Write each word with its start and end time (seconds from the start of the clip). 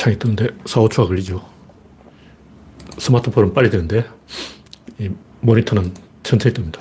창이 0.00 0.18
뜨는데 0.18 0.46
4, 0.64 0.80
5초가 0.80 1.08
걸리죠. 1.08 1.46
스마트폰은 2.96 3.52
빨리 3.52 3.68
되는데 3.68 4.08
이 4.98 5.10
모니터는 5.42 5.92
천천히 6.22 6.54
뜹니다. 6.54 6.80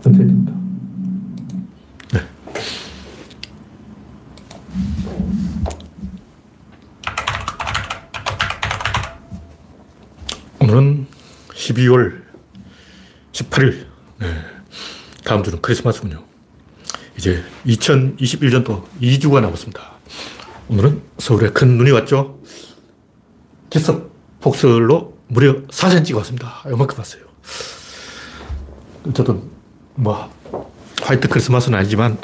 천천히 0.00 0.32
뜹니다. 0.32 0.54
네. 2.14 2.20
오늘은 10.60 11.06
12월 11.50 12.22
18일. 13.32 13.86
네. 14.18 14.34
다음 15.26 15.42
주는 15.42 15.60
크리스마스군요. 15.60 16.31
이제 17.22 17.40
2021년도 17.66 18.82
2주가 19.00 19.40
남았습니다. 19.40 19.92
오늘은 20.68 21.02
서울에 21.18 21.50
큰 21.50 21.78
눈이 21.78 21.92
왔죠. 21.92 22.40
기습 23.70 24.10
폭설로 24.40 25.16
무려 25.28 25.62
4cm 25.68 26.04
찍었습니다. 26.04 26.64
이만큼 26.66 26.98
왔어요. 26.98 27.22
어쨌든 29.06 29.40
뭐 29.94 30.28
화이트 31.00 31.28
크리스마스는 31.28 31.78
아니지만 31.78 32.18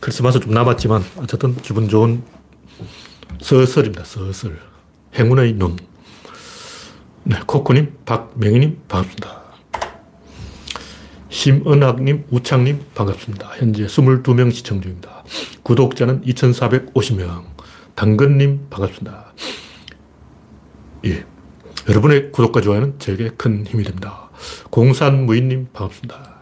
크리스마스 0.00 0.40
좀 0.40 0.52
남았지만 0.52 1.04
어쨌든 1.18 1.54
기분 1.58 1.88
좋은 1.88 2.24
서설입니다. 3.40 4.02
서설. 4.04 4.58
행운의 5.14 5.52
눈. 5.52 5.76
네, 7.22 7.38
코코님, 7.46 7.98
박명희님 8.04 8.80
반갑습니다. 8.88 9.45
심은학님, 11.36 12.24
우창님 12.30 12.80
반갑습니다. 12.94 13.50
현재 13.58 13.84
22명 13.84 14.50
시청 14.50 14.80
중입니다. 14.80 15.22
구독자는 15.64 16.22
2,450명. 16.22 17.44
당근님 17.94 18.68
반갑습니다. 18.70 19.34
예. 21.04 21.26
여러분의 21.90 22.32
구독과 22.32 22.62
좋아요는 22.62 22.94
제게 22.98 23.28
큰 23.36 23.66
힘이 23.66 23.84
됩니다. 23.84 24.30
공산무인님 24.70 25.68
반갑습니다. 25.74 26.40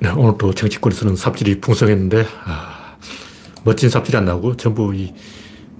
네, 0.00 0.08
오늘도 0.10 0.54
정치권에서는 0.54 1.14
삽질이 1.14 1.60
풍성했는데 1.60 2.26
아, 2.46 2.96
멋진 3.62 3.88
삽질이 3.88 4.18
안 4.18 4.24
나오고 4.24 4.56
전부 4.56 4.92
이 4.92 5.14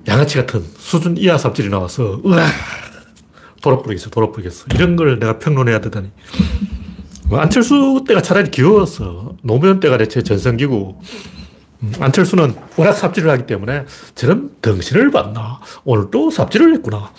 양아치 0.07 0.37
같은 0.37 0.65
수준 0.79 1.17
이하 1.17 1.37
삽질이 1.37 1.69
나와서 1.69 2.21
으아 2.25 2.84
돌아버리겠어 3.65 4.11
돌아버리겠어. 4.11 4.67
이런 4.75 4.95
걸 4.97 5.19
내가 5.19 5.39
평론해야 5.39 5.81
되다니. 5.81 6.11
뭐 7.27 7.39
안철수 7.41 8.05
때가 8.07 8.21
차라리 8.21 8.51
귀여웠어. 8.51 9.37
노무현 9.43 9.81
때가 9.81 9.97
대체 9.97 10.23
전성기고. 10.23 11.01
음, 11.83 11.93
안철수는 11.99 12.55
워낙 12.77 12.93
삽질을 12.93 13.31
하기 13.31 13.47
때문에 13.47 13.87
저런 14.15 14.51
덩신을 14.61 15.11
봤나? 15.11 15.61
오늘 15.85 16.11
또 16.11 16.31
삽질을 16.31 16.75
했구나. 16.75 17.11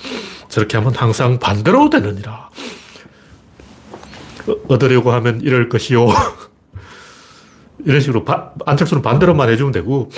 저렇게 0.48 0.78
하면 0.78 0.94
항상 0.96 1.40
반대로 1.40 1.90
되느니라. 1.90 2.50
얻으려고 4.68 5.12
하면 5.14 5.42
이럴 5.42 5.70
것이요. 5.70 6.06
이런 7.86 8.00
식으로 8.02 8.24
바, 8.24 8.52
안철수는 8.66 9.02
반대로만 9.02 9.50
해주면 9.50 9.72
되고 9.72 10.10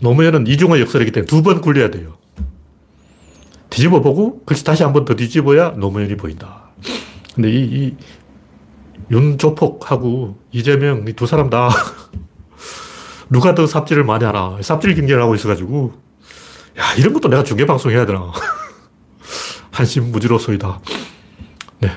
노무현은 0.00 0.46
이중의 0.46 0.80
역설이기 0.80 1.12
때문에 1.12 1.26
두 1.26 1.42
번 1.42 1.60
굴려야 1.60 1.90
돼요. 1.90 2.16
뒤집어 3.72 4.00
보고 4.00 4.42
그래서 4.44 4.64
다시 4.64 4.82
한 4.82 4.92
번 4.92 5.04
더 5.04 5.14
뒤집어야 5.14 5.70
노무현이 5.70 6.16
보인다. 6.16 6.70
근데 7.34 7.50
이, 7.50 7.56
이 7.64 7.96
윤조폭하고 9.10 10.38
이재명 10.52 11.06
이 11.08 11.12
두 11.14 11.26
사람 11.26 11.48
다 11.50 11.70
누가 13.30 13.54
더 13.54 13.66
삽질을 13.66 14.04
많이 14.04 14.24
하나 14.24 14.58
삽질 14.60 14.94
경쟁을 14.94 15.22
하고 15.22 15.34
있어가지고 15.34 15.92
야 16.78 16.94
이런 16.98 17.12
것도 17.12 17.28
내가 17.28 17.42
중계 17.42 17.64
방송 17.66 17.90
해야 17.90 18.04
되나 18.06 18.30
한심 19.72 20.12
무지로소이다. 20.12 20.80
네. 21.80 21.90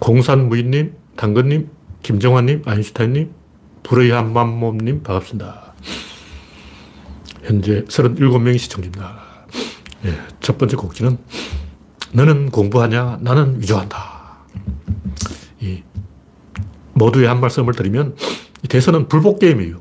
공산무인님, 0.00 0.94
당근님, 1.16 1.68
김정환님, 2.02 2.62
아인슈타인님, 2.64 3.34
불의 3.82 4.10
한 4.12 4.32
맘몸님 4.32 5.02
반갑습니다. 5.02 5.74
현재 7.42 7.84
37명이 7.84 8.58
시청 8.58 8.82
중입니다. 8.82 9.29
예, 10.04 10.18
첫 10.40 10.58
번째 10.58 10.76
곡지는 10.76 11.18
너는 12.12 12.50
공부하냐? 12.50 13.18
나는 13.20 13.60
위조한다. 13.60 14.38
이 15.60 15.82
모두의 16.94 17.28
한 17.28 17.40
말씀을 17.40 17.74
드리면 17.74 18.16
이 18.64 18.68
대선은 18.68 19.08
불복 19.08 19.38
게임이에요. 19.38 19.80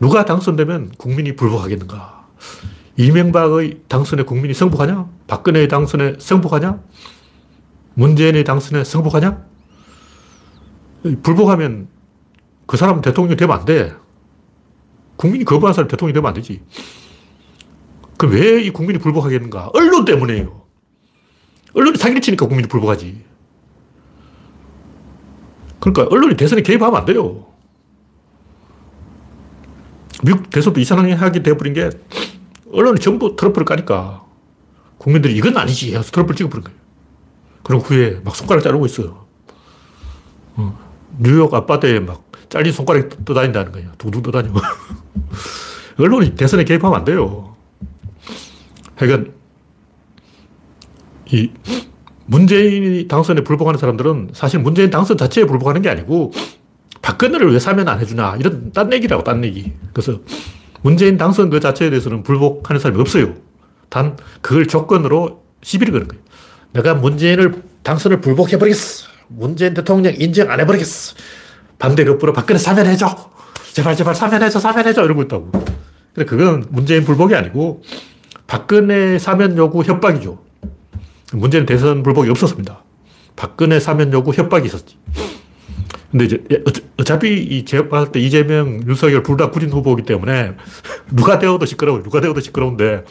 누가 0.00 0.24
당선되면 0.24 0.92
국민이 0.98 1.36
불복하겠는가? 1.36 2.26
이명박의 2.96 3.82
당선에 3.88 4.24
국민이 4.24 4.54
승복하냐? 4.54 5.08
박근혜의 5.26 5.68
당선에 5.68 6.16
승복하냐? 6.18 6.82
문재인의 7.94 8.44
당선에 8.44 8.84
승복하냐? 8.84 9.44
불복하면 11.22 11.88
그 12.66 12.76
사람 12.76 13.00
대통령이 13.00 13.36
되면 13.36 13.56
안 13.56 13.64
돼. 13.64 13.94
국민이 15.16 15.44
거부한 15.44 15.72
사람이 15.74 15.88
대통령이 15.90 16.14
되면 16.14 16.28
안 16.28 16.34
되지. 16.34 16.62
그럼 18.22 18.34
왜 18.36 18.62
이 18.62 18.70
국민이 18.70 19.00
불복하겠는가? 19.00 19.70
언론 19.74 20.04
때문에요. 20.04 20.62
언론이 21.74 21.98
사기를 21.98 22.20
치니까 22.20 22.46
국민이 22.46 22.68
불복하지. 22.68 23.24
그러니까 25.80 26.06
언론이 26.08 26.36
대선에 26.36 26.62
개입하면 26.62 27.00
안 27.00 27.04
돼요. 27.04 27.48
미국 30.22 30.50
대선도 30.50 30.78
이상하게 30.78 31.42
돼버린 31.42 31.74
게 31.74 31.90
언론이 32.72 33.00
전부 33.00 33.34
트럼프를 33.34 33.64
까니까 33.64 34.24
국민들이 34.98 35.34
이건 35.34 35.56
아니지 35.56 35.96
해서 35.96 36.12
트럼프를 36.12 36.36
찍어버린 36.36 36.62
거예요. 36.62 36.78
그럼 37.64 37.80
후에 37.80 38.20
막 38.22 38.36
손가락 38.36 38.62
자르고 38.62 38.86
있어요. 38.86 39.26
어. 40.54 40.78
뉴욕 41.18 41.52
아파트에 41.52 41.98
막 41.98 42.30
잘린 42.48 42.72
손가락이 42.72 43.24
떠다닌다는 43.24 43.72
거예요. 43.72 43.90
둥둥 43.98 44.22
떠다니고. 44.22 44.60
언론이 45.98 46.36
대선에 46.36 46.62
개입하면 46.62 46.96
안 46.96 47.04
돼요. 47.04 47.51
하여간, 49.02 49.32
이, 51.32 51.50
문재인이 52.26 53.08
당선에 53.08 53.42
불복하는 53.42 53.78
사람들은 53.78 54.30
사실 54.32 54.60
문재인 54.60 54.90
당선 54.90 55.16
자체에 55.16 55.44
불복하는 55.44 55.82
게 55.82 55.90
아니고 55.90 56.32
박근혜를 57.02 57.52
왜 57.52 57.58
사면 57.58 57.88
안 57.88 58.00
해주나 58.00 58.36
이런 58.38 58.70
딴 58.72 58.92
얘기라고 58.92 59.24
딴 59.24 59.44
얘기. 59.44 59.72
그래서 59.92 60.20
문재인 60.82 61.16
당선 61.16 61.50
그 61.50 61.58
자체에 61.58 61.90
대해서는 61.90 62.22
불복하는 62.22 62.80
사람이 62.80 63.00
없어요. 63.00 63.34
단 63.88 64.16
그걸 64.40 64.66
조건으로 64.66 65.42
시비를 65.62 65.92
거는 65.92 66.08
거예요. 66.08 66.22
내가 66.72 66.94
문재인을 66.94 67.62
당선을 67.82 68.20
불복해버리겠어. 68.20 69.08
문재인 69.28 69.74
대통령 69.74 70.14
인정 70.16 70.50
안 70.50 70.60
해버리겠어. 70.60 71.16
반대 71.78 72.04
급부로 72.04 72.32
박근혜 72.32 72.58
사면해줘. 72.58 73.30
제발, 73.72 73.96
제발 73.96 74.14
사면해줘, 74.14 74.60
사면해줘. 74.60 75.04
이러고 75.04 75.22
있다고. 75.22 75.50
근데 76.14 76.24
그건 76.24 76.66
문재인 76.70 77.04
불복이 77.04 77.34
아니고 77.34 77.82
박근혜 78.52 79.18
사면 79.18 79.56
요구 79.56 79.82
협박이죠. 79.82 80.38
문재인 81.32 81.64
대선 81.64 82.02
불복이 82.02 82.28
없었습니다. 82.28 82.84
박근혜 83.34 83.80
사면 83.80 84.12
요구 84.12 84.34
협박이 84.34 84.66
있었지. 84.66 84.98
근데 86.10 86.26
이제 86.26 86.44
어차피 86.98 87.42
이 87.42 87.64
제가 87.64 88.12
때 88.12 88.20
이재명, 88.20 88.82
윤석열 88.86 89.22
둘다 89.22 89.50
구린 89.52 89.70
후보이기 89.70 90.02
때문에 90.02 90.54
누가 91.10 91.38
되어도 91.38 91.64
시끄러워요. 91.64 92.02
누가 92.02 92.20
되어도 92.20 92.40
시끄러운데 92.42 93.04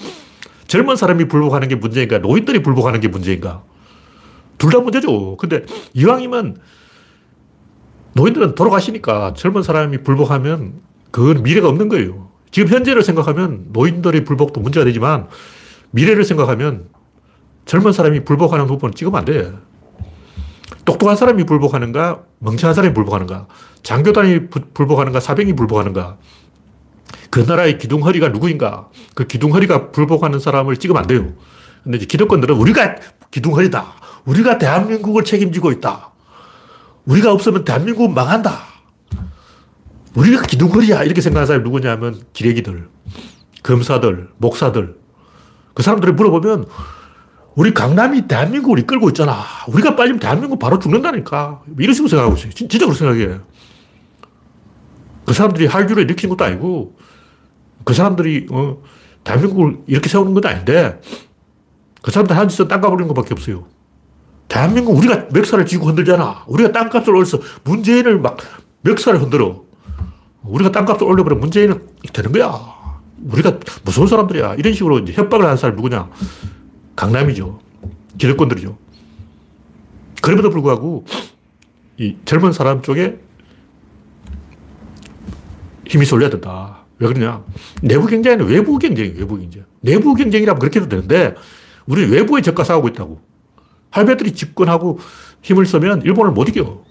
젊은 0.67 0.95
사람이 0.95 1.27
불복하는 1.27 1.67
게 1.69 1.73
문제인가 1.73 2.19
노인들이 2.19 2.61
불복하는 2.61 2.99
게 2.99 3.07
문제인가 3.07 3.63
둘 4.59 4.69
다 4.69 4.79
문제죠. 4.79 5.37
근데 5.37 5.65
이왕이면 5.95 6.57
노인들은 8.13 8.53
돌아가시니까 8.53 9.33
젊은 9.35 9.63
사람이 9.63 10.03
불복하면 10.03 10.81
그건 11.09 11.41
미래가 11.41 11.67
없는 11.67 11.89
거예요. 11.89 12.30
지금 12.51 12.69
현재를 12.69 13.03
생각하면 13.03 13.65
노인들의 13.71 14.23
불복도 14.25 14.61
문제가 14.61 14.85
되지만 14.85 15.27
미래를 15.91 16.23
생각하면 16.23 16.89
젊은 17.65 17.93
사람이 17.93 18.23
불복하는 18.23 18.65
후보는 18.65 18.93
찍으면 18.93 19.19
안 19.19 19.25
돼. 19.25 19.51
똑똑한 20.83 21.15
사람이 21.15 21.45
불복하는가, 21.45 22.23
멍청한 22.39 22.73
사람이 22.73 22.93
불복하는가, 22.93 23.47
장교단이 23.83 24.49
불복하는가, 24.73 25.19
사병이 25.19 25.53
불복하는가, 25.53 26.17
그 27.29 27.39
나라의 27.39 27.77
기둥허리가 27.77 28.29
누구인가, 28.29 28.89
그 29.15 29.25
기둥허리가 29.25 29.91
불복하는 29.91 30.39
사람을 30.39 30.77
찍으면 30.77 31.01
안 31.01 31.07
돼요. 31.07 31.33
근데 31.83 31.97
이제 31.97 32.05
기득권들은 32.05 32.55
우리가 32.55 32.95
기둥허리다. 33.31 33.85
우리가 34.25 34.57
대한민국을 34.57 35.23
책임지고 35.23 35.71
있다. 35.71 36.11
우리가 37.05 37.31
없으면 37.31 37.63
대한민국은 37.63 38.13
망한다. 38.13 38.70
우리가 40.15 40.43
기둥거리야. 40.43 41.03
이렇게 41.03 41.21
생각하는 41.21 41.47
사람이 41.47 41.63
누구냐면 41.63 42.21
기레기들, 42.33 42.89
검사들, 43.63 44.29
목사들. 44.37 44.95
그 45.73 45.83
사람들이 45.83 46.11
물어보면 46.13 46.65
우리 47.55 47.73
강남이 47.73 48.27
대한민국을 48.27 48.79
이끌고 48.79 49.09
있잖아. 49.09 49.43
우리가 49.67 49.95
빠지면 49.95 50.19
대한민국 50.19 50.59
바로 50.59 50.79
죽는다니까. 50.79 51.61
이런 51.79 51.93
식으로 51.93 52.09
생각하고 52.09 52.37
있어요. 52.37 52.51
진짜 52.51 52.79
그렇게 52.79 52.97
생각해. 52.97 53.39
그 55.25 55.33
사람들이 55.33 55.67
할주를 55.67 56.03
일으킨 56.03 56.29
것도 56.29 56.43
아니고, 56.45 56.97
그 57.83 57.93
사람들이, 57.93 58.47
어, 58.51 58.81
대한민국을 59.23 59.79
이렇게 59.87 60.09
세우는 60.09 60.33
건 60.33 60.45
아닌데, 60.45 60.99
그 62.01 62.11
사람들 62.11 62.35
한 62.35 62.47
짓은 62.47 62.67
땅 62.67 62.81
가버리는 62.81 63.07
것밖에 63.07 63.33
없어요. 63.33 63.65
대한민국 64.47 64.97
우리가 64.97 65.27
멱살을 65.31 65.65
쥐고 65.65 65.87
흔들잖아. 65.87 66.43
우리가 66.47 66.71
땅값을 66.71 67.15
올려서 67.15 67.39
문재인을 67.63 68.19
막 68.19 68.37
멱살을 68.81 69.21
흔들어. 69.21 69.63
우리가 70.43 70.71
땅값을 70.71 71.03
올려버려 71.05 71.35
문재인은 71.37 71.87
되는 72.13 72.31
거야. 72.31 72.53
우리가 73.23 73.59
무서운 73.83 74.07
사람들이야. 74.07 74.55
이런 74.55 74.73
식으로 74.73 74.99
이제 74.99 75.13
협박을 75.13 75.45
하는 75.45 75.57
사람이 75.57 75.75
누구냐. 75.75 76.09
강남이죠. 76.95 77.59
기득권들이죠. 78.17 78.77
그럼에도 80.21 80.49
불구하고 80.49 81.05
이 81.97 82.17
젊은 82.25 82.51
사람 82.51 82.81
쪽에 82.81 83.19
힘이 85.87 86.05
쏠려야 86.05 86.29
된다. 86.29 86.85
왜 86.99 87.07
그러냐. 87.07 87.43
내부 87.81 88.07
경쟁은 88.07 88.45
외부 88.47 88.77
경쟁이에요. 88.79 89.17
외부 89.19 89.37
경쟁. 89.37 89.65
내부 89.81 90.13
경쟁이라면 90.13 90.59
그렇게 90.59 90.79
해도 90.79 90.89
되는데 90.89 91.35
우리 91.85 92.05
외부에 92.05 92.41
적과 92.41 92.63
싸우고 92.63 92.87
있다고. 92.89 93.21
할배들이 93.89 94.33
집권하고 94.33 94.99
힘을 95.41 95.65
쓰면 95.65 96.03
일본을 96.03 96.31
못 96.31 96.47
이겨. 96.49 96.83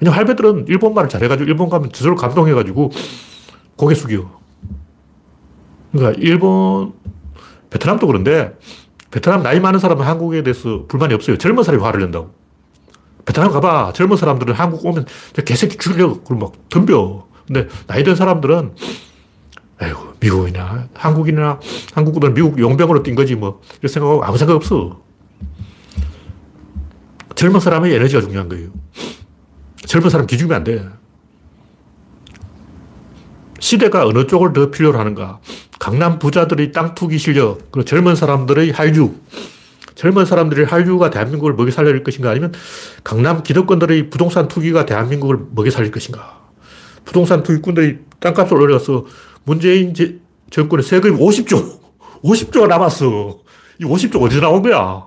왜냐면 0.00 0.18
할배들은 0.18 0.66
일본 0.68 0.94
말을 0.94 1.08
잘해가지고 1.08 1.48
일본 1.48 1.68
가면 1.68 1.92
저절로 1.92 2.16
감동해가지고 2.16 2.90
고개 3.76 3.94
숙여. 3.94 4.40
그러니까 5.92 6.20
일본, 6.20 6.94
베트남도 7.68 8.06
그런데 8.06 8.56
베트남 9.10 9.42
나이 9.42 9.60
많은 9.60 9.78
사람은 9.78 10.06
한국에 10.06 10.42
대해서 10.42 10.86
불만이 10.86 11.14
없어요. 11.14 11.36
젊은 11.36 11.64
사람이 11.64 11.82
화를 11.82 12.00
낸다고. 12.00 12.30
베트남 13.24 13.50
가봐. 13.50 13.92
젊은 13.92 14.16
사람들은 14.16 14.54
한국 14.54 14.84
오면 14.86 15.04
개새끼 15.44 15.76
죽이려고 15.76 16.22
그럼 16.22 16.40
막 16.40 16.52
덤벼. 16.68 17.26
근데 17.46 17.68
나이 17.86 18.02
든 18.04 18.14
사람들은 18.14 18.74
아이고, 19.78 20.12
미국이나 20.20 20.88
한국이나 20.94 21.58
한국보다는 21.94 22.34
미국 22.34 22.58
용병으로 22.58 23.02
뛴 23.02 23.14
거지 23.14 23.34
뭐. 23.34 23.60
이런 23.80 23.92
생각하고 23.92 24.24
아무 24.24 24.38
생각 24.38 24.54
없어. 24.54 25.00
젊은 27.34 27.60
사람의 27.60 27.94
에너지가 27.94 28.20
중요한 28.22 28.48
거예요. 28.48 28.68
젊은 29.86 30.10
사람 30.10 30.26
기죽으면 30.26 30.56
안 30.56 30.64
돼. 30.64 30.88
시대가 33.58 34.06
어느 34.06 34.26
쪽을 34.26 34.52
더 34.52 34.70
필요로 34.70 34.98
하는가. 34.98 35.40
강남 35.78 36.18
부자들의 36.18 36.72
땅 36.72 36.94
투기 36.94 37.18
실력, 37.18 37.70
그리고 37.70 37.84
젊은 37.84 38.16
사람들의 38.16 38.70
할주. 38.72 39.14
젊은 39.94 40.24
사람들의 40.24 40.64
할주가 40.66 41.10
대한민국을 41.10 41.54
먹여 41.54 41.70
살릴 41.70 42.02
것인가 42.02 42.30
아니면 42.30 42.52
강남 43.04 43.42
기득권들의 43.42 44.08
부동산 44.08 44.48
투기가 44.48 44.86
대한민국을 44.86 45.38
먹여 45.50 45.70
살릴 45.70 45.90
것인가. 45.90 46.40
부동산 47.04 47.42
투기꾼들이 47.42 47.98
땅값을 48.18 48.56
올려서 48.56 49.06
문재인 49.44 49.94
정권의 50.50 50.84
세금이 50.84 51.18
50조, 51.18 51.80
50조가 52.22 52.66
남았어. 52.66 53.40
이 53.80 53.84
50조 53.84 54.22
어디서 54.22 54.40
나온 54.40 54.62
거야? 54.62 55.06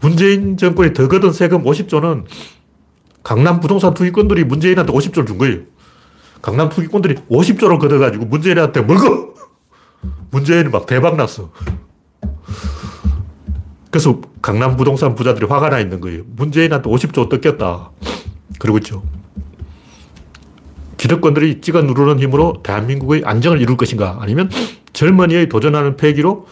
문재인 0.00 0.56
정권이 0.56 0.92
더 0.92 1.08
거둔 1.08 1.32
세금 1.32 1.64
50조는 1.64 2.24
강남 3.24 3.58
부동산 3.58 3.94
투기꾼들이 3.94 4.44
문재인한테 4.44 4.92
50조를 4.92 5.26
준 5.26 5.38
거예요. 5.38 5.60
강남 6.42 6.68
투기꾼들이 6.68 7.14
50조를 7.30 7.80
걷어가지고 7.80 8.26
문재인한테 8.26 8.82
먹어! 8.82 9.34
문재인이 10.30 10.68
막 10.68 10.84
대박 10.84 11.16
났어. 11.16 11.50
그래서 13.90 14.20
강남 14.42 14.76
부동산 14.76 15.14
부자들이 15.14 15.46
화가 15.46 15.70
나 15.70 15.80
있는 15.80 16.00
거예요. 16.00 16.22
문재인한테 16.36 16.90
50조 16.90 17.30
뜯겼다. 17.30 17.92
그러고 18.58 18.78
있죠. 18.78 19.02
기득권들이 20.98 21.60
찍어 21.62 21.82
누르는 21.82 22.20
힘으로 22.20 22.60
대한민국의 22.62 23.22
안정을 23.24 23.60
이룰 23.60 23.76
것인가 23.76 24.18
아니면 24.20 24.50
젊은이의 24.92 25.48
도전하는 25.48 25.96
패기로 25.96 26.46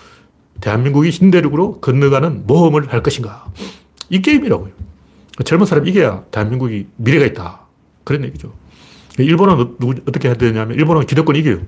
대한민국이 0.61 1.11
신대륙으로 1.11 1.81
건너가는 1.81 2.47
모험을 2.47 2.91
할 2.91 3.03
것인가. 3.03 3.47
이 4.09 4.23
게임이라고요. 4.23 4.92
젊은 5.45 5.67
사람이 5.67 5.89
이겨야 5.91 6.25
대한민국이 6.31 6.87
미래가 6.97 7.27
있다. 7.27 7.61
그런 8.05 8.25
얘기죠. 8.25 8.53
일본은 9.19 9.77
누구, 9.79 9.95
어떻게 10.09 10.29
해야 10.29 10.35
되냐면, 10.35 10.77
일본은 10.77 11.07
기득권 11.07 11.37
이겨요. 11.37 11.59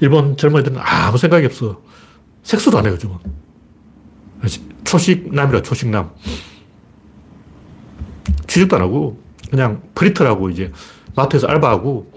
일본 0.00 0.36
젊은이들은 0.36 0.78
아무 0.78 1.18
생각이 1.18 1.46
없어. 1.46 1.80
섹스도 2.42 2.78
안 2.78 2.86
해요, 2.86 2.94
요즘은. 2.94 3.16
초식남이라, 4.84 5.62
초식남. 5.62 6.10
취직도 8.46 8.76
안 8.76 8.82
하고, 8.82 9.20
그냥 9.50 9.82
프리터라고 9.94 10.50
이제 10.50 10.72
마트에서 11.14 11.46
알바하고, 11.46 12.10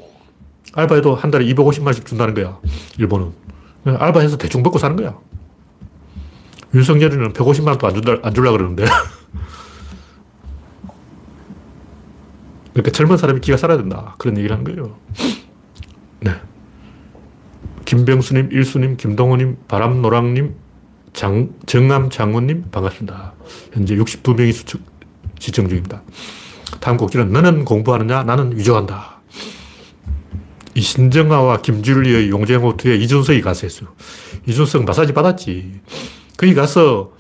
알바해도 0.74 1.16
한 1.16 1.30
달에 1.30 1.46
250만씩 1.46 2.06
준다는 2.06 2.34
거야, 2.34 2.60
일본은. 2.98 3.34
알바해서 3.86 4.38
대충 4.38 4.64
먹고 4.64 4.80
사는 4.80 4.96
거야. 4.96 5.16
윤석열이는 6.74 7.34
150만 7.34 7.68
원도 7.68 7.88
안 7.88 8.02
줄라, 8.02 8.20
안 8.24 8.34
줄라 8.34 8.52
그러는데. 8.52 8.86
그러니까 12.74 12.92
젊은 12.92 13.18
사람이 13.18 13.40
기가 13.40 13.56
살아야 13.58 13.78
된다. 13.78 14.16
그런 14.18 14.38
얘기를 14.38 14.56
하는 14.56 14.66
거예요. 14.66 14.98
네. 16.20 16.32
김병수님, 17.86 18.50
일수님, 18.52 18.98
김동호님, 18.98 19.58
바람노랑님, 19.68 20.56
장, 21.14 21.54
정암 21.68 22.10
장군님, 22.10 22.66
반갑습니다. 22.72 23.34
현재 23.72 23.96
62명이 23.96 24.52
수축, 24.52 24.82
시청 25.40 25.70
중입니다. 25.70 26.02
다음 26.80 26.98
곡지는 26.98 27.32
너는 27.32 27.66
공부하느냐? 27.66 28.24
나는 28.24 28.58
위조한다. 28.58 29.22
이 30.76 30.82
신정아와 30.82 31.62
김준리의 31.62 32.30
용쟁호투에 32.30 32.96
이준석이 32.96 33.42
가서 33.42 33.68
했어요. 33.68 33.90
이준석 34.48 34.86
마사지 34.86 35.14
받았지. 35.14 35.82
거기 36.36 36.56
가서 36.56 37.14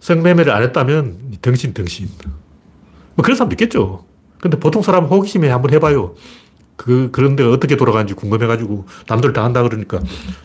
성매매를 0.00 0.52
안 0.52 0.62
했다면 0.62 1.38
덩신, 1.42 1.74
덩신. 1.74 2.08
뭐 3.16 3.22
그런 3.22 3.36
사람 3.36 3.50
있겠죠. 3.52 4.06
근데 4.44 4.58
보통 4.58 4.82
사람 4.82 5.06
호기심에 5.06 5.48
한번 5.48 5.72
해봐요. 5.72 6.14
그, 6.76 7.08
그런 7.12 7.34
데가 7.34 7.50
어떻게 7.50 7.76
돌아가는지 7.76 8.12
궁금해가지고 8.12 8.84
남들 9.08 9.32
다 9.32 9.42
한다 9.42 9.62
그러니까 9.62 10.00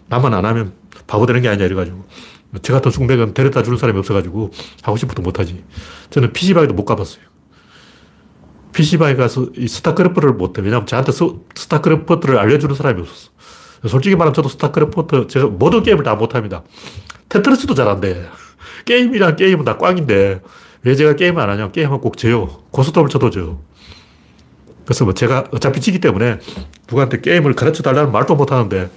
나만 0.07 0.33
안 0.33 0.45
하면 0.45 0.71
바보 1.05 1.25
되는 1.25 1.41
게 1.41 1.49
아니냐 1.49 1.65
이래가지고 1.65 2.05
저 2.61 2.71
같은 2.71 2.91
숙맥은 2.91 3.33
데려다 3.33 3.61
주는 3.61 3.77
사람이 3.77 3.99
없어가지고 3.99 4.51
하고 4.83 4.95
싶어도 4.95 5.21
못하지. 5.21 5.65
저는 6.11 6.31
PC방에도 6.31 6.73
못 6.73 6.85
가봤어요. 6.85 7.21
PC방에 8.71 9.15
가서 9.15 9.47
이 9.57 9.67
스타크래프트를 9.67 10.31
못해. 10.31 10.61
왜냐면 10.61 10.85
저한테 10.87 11.11
스타크래프트를 11.55 12.39
알려주는 12.39 12.73
사람이 12.73 13.01
없었어. 13.01 13.31
솔직히 13.85 14.15
말하면 14.15 14.33
저도 14.33 14.47
스타크래프트, 14.47 15.27
제가 15.27 15.47
모든 15.47 15.83
게임을 15.83 16.05
다 16.05 16.15
못합니다. 16.15 16.63
테트리스도 17.27 17.73
잘 17.73 17.89
안 17.89 17.99
돼. 17.99 18.29
게임이란 18.85 19.35
게임은 19.35 19.65
다 19.65 19.77
꽝인데, 19.77 20.41
왜 20.83 20.95
제가 20.95 21.15
게임을 21.17 21.41
안 21.41 21.49
하냐? 21.49 21.71
게임은 21.71 21.99
꼭 21.99 22.15
져요. 22.15 22.61
고스톱을 22.71 23.09
쳐도 23.09 23.29
져요. 23.29 23.59
그래서 24.89 25.05
뭐 25.05 25.13
제가 25.13 25.43
어차피 25.51 25.81
지기 25.81 25.99
때문에 25.99 26.39
누구한테 26.87 27.21
게임을 27.21 27.53
가르쳐 27.53 27.83
달라는 27.83 28.11
말도 28.11 28.35
못 28.35 28.51
하는데, 28.51 28.89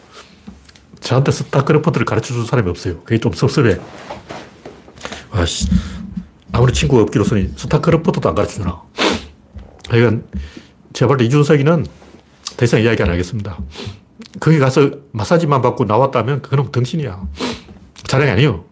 저한테 1.00 1.30
스타크래프트를 1.32 2.06
가르쳐 2.06 2.32
준 2.32 2.46
사람이 2.46 2.70
없어요. 2.70 3.02
그게 3.02 3.20
좀 3.20 3.34
섭섭해. 3.34 3.78
아씨. 5.32 5.68
아무리 6.50 6.72
친구가 6.72 7.02
없기로서는 7.02 7.52
스타크래프트도 7.58 8.26
안 8.26 8.34
가르쳐 8.34 8.54
주나. 8.54 8.80
하여간 9.90 10.24
볼때 10.94 11.26
이준석이는 11.26 11.86
더 12.56 12.64
이상 12.64 12.80
이야기 12.80 13.02
안 13.02 13.10
하겠습니다. 13.10 13.58
거기 14.40 14.58
가서 14.58 14.92
마사지만 15.10 15.60
받고 15.60 15.84
나왔다면 15.84 16.40
그건 16.40 16.72
덩신이야. 16.72 17.22
자랑이 18.04 18.30
아니에요. 18.30 18.64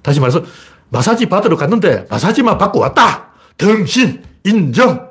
다시 0.00 0.20
말해서 0.20 0.44
마사지 0.90 1.26
받으러 1.26 1.56
갔는데 1.56 2.06
마사지만 2.08 2.56
받고 2.56 2.78
왔다. 2.78 3.32
덩신 3.58 4.22
인정. 4.44 5.05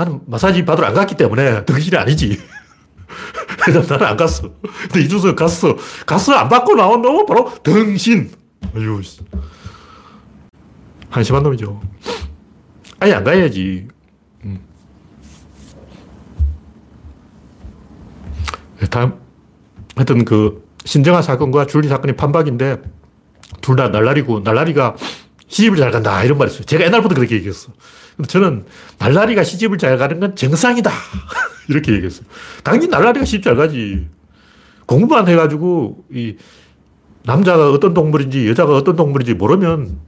나는 0.00 0.20
마사지 0.26 0.64
받으러 0.64 0.86
안 0.86 0.94
갔기 0.94 1.14
때문에 1.14 1.66
덩신이 1.66 1.94
아니지. 1.94 2.40
나는 3.68 4.06
안 4.06 4.16
갔어. 4.16 4.50
근데 4.84 5.00
이준석 5.02 5.36
갔어. 5.36 5.76
갔어 6.06 6.32
안 6.32 6.48
받고 6.48 6.74
나온다고 6.74 7.26
바로 7.26 7.52
덩신. 7.62 8.30
아유 8.74 9.02
한심한 11.10 11.42
놈이죠. 11.42 11.82
아예 12.98 13.12
안 13.12 13.24
가야지. 13.24 13.88
네, 18.78 18.86
다음, 18.88 19.20
하여튼 19.96 20.24
그 20.24 20.66
신정아 20.86 21.20
사건과 21.20 21.66
줄리 21.66 21.88
사건이 21.88 22.16
판박인데 22.16 22.80
둘 23.60 23.76
다 23.76 23.88
날라리고 23.88 24.40
날라리가 24.40 24.96
시집을 25.48 25.76
잘 25.76 25.90
간다 25.90 26.24
이런 26.24 26.38
말이 26.38 26.50
있어요. 26.50 26.64
제가 26.64 26.86
옛날부터 26.86 27.16
그렇게 27.16 27.34
얘기했어. 27.34 27.70
저는 28.26 28.64
날라리가 28.98 29.42
시집을 29.44 29.78
잘 29.78 29.96
가는 29.98 30.20
건 30.20 30.36
정상이다. 30.36 30.90
이렇게 31.68 31.92
얘기했어요. 31.92 32.26
당연히 32.62 32.88
날라리가 32.88 33.24
시집 33.24 33.42
잘 33.42 33.56
가지. 33.56 34.08
공부만 34.86 35.28
해가지고 35.28 36.04
이 36.10 36.36
남자가 37.24 37.70
어떤 37.70 37.94
동물인지 37.94 38.48
여자가 38.48 38.74
어떤 38.74 38.96
동물인지 38.96 39.34
모르면 39.34 39.98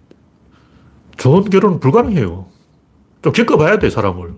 좋은 1.16 1.44
결혼은 1.44 1.78
불가능해요. 1.78 2.46
좀 3.22 3.32
겪어봐야 3.32 3.78
돼, 3.78 3.90
사람을. 3.90 4.34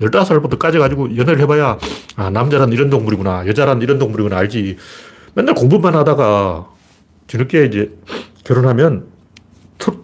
15살부터 0.00 0.58
까져가지고 0.58 1.16
연애를 1.16 1.40
해봐야, 1.40 1.78
아, 2.16 2.30
남자란 2.30 2.72
이런 2.72 2.90
동물이구나, 2.90 3.46
여자란 3.46 3.82
이런 3.82 3.98
동물이구나 3.98 4.36
알지. 4.36 4.76
맨날 5.34 5.54
공부만 5.54 5.94
하다가 5.94 6.68
뒤늦게 7.26 7.64
이제 7.66 7.98
결혼하면 8.44 9.06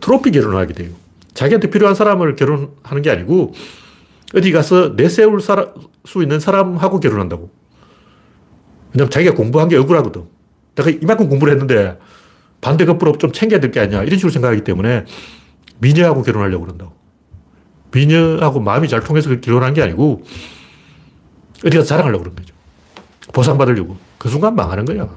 트로피 0.00 0.30
결혼을 0.30 0.56
하게 0.58 0.74
돼요. 0.74 0.90
자기한테 1.34 1.68
필요한 1.70 1.94
사람을 1.94 2.36
결혼하는 2.36 3.02
게 3.02 3.10
아니고 3.10 3.52
어디 4.34 4.52
가서 4.52 4.94
내세울 4.96 5.40
수 5.40 6.22
있는 6.22 6.40
사람하고 6.40 7.00
결혼한다고. 7.00 7.50
왜냐면 8.92 9.10
자기가 9.10 9.34
공부한 9.34 9.68
게 9.68 9.76
억울하거든. 9.76 10.24
내가 10.76 10.90
이만큼 10.90 11.28
공부를 11.28 11.52
했는데 11.52 11.98
반대 12.60 12.84
급부로 12.84 13.18
좀 13.18 13.32
챙겨야 13.32 13.60
될 13.60 13.70
게 13.70 13.80
아니야. 13.80 14.02
이런 14.02 14.16
식으로 14.18 14.32
생각하기 14.32 14.62
때문에 14.64 15.04
미녀하고 15.78 16.22
결혼하려고 16.22 16.64
그런다고. 16.64 16.92
미녀하고 17.92 18.60
마음이 18.60 18.88
잘 18.88 19.00
통해서 19.00 19.28
결혼한 19.40 19.74
게 19.74 19.82
아니고 19.82 20.22
어디 21.64 21.76
가서 21.76 21.86
자랑하려고 21.88 22.24
그런 22.24 22.36
거죠. 22.36 22.54
보상받으려고. 23.32 23.96
그 24.18 24.28
순간 24.28 24.54
망하는 24.54 24.84
거야. 24.84 25.08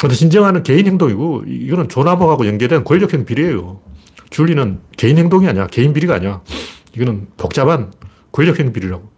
근데 0.00 0.14
진정한 0.14 0.62
개인 0.62 0.86
행동이고 0.86 1.44
이거는 1.46 1.88
조남욱하고 1.88 2.46
연계된 2.46 2.84
권력형 2.84 3.24
비리예요. 3.24 3.80
줄리는 4.30 4.80
개인 4.96 5.18
행동이 5.18 5.48
아니야. 5.48 5.66
개인 5.66 5.92
비리가 5.92 6.14
아니야. 6.14 6.42
이거는 6.94 7.28
복잡한 7.36 7.92
권력형 8.32 8.72
비리라고. 8.72 9.08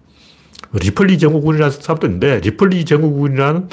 리플리 0.72 1.18
증후군이라는 1.18 1.70
사람도 1.80 2.06
있는데 2.06 2.40
리플리 2.40 2.84
증후군이라는 2.84 3.68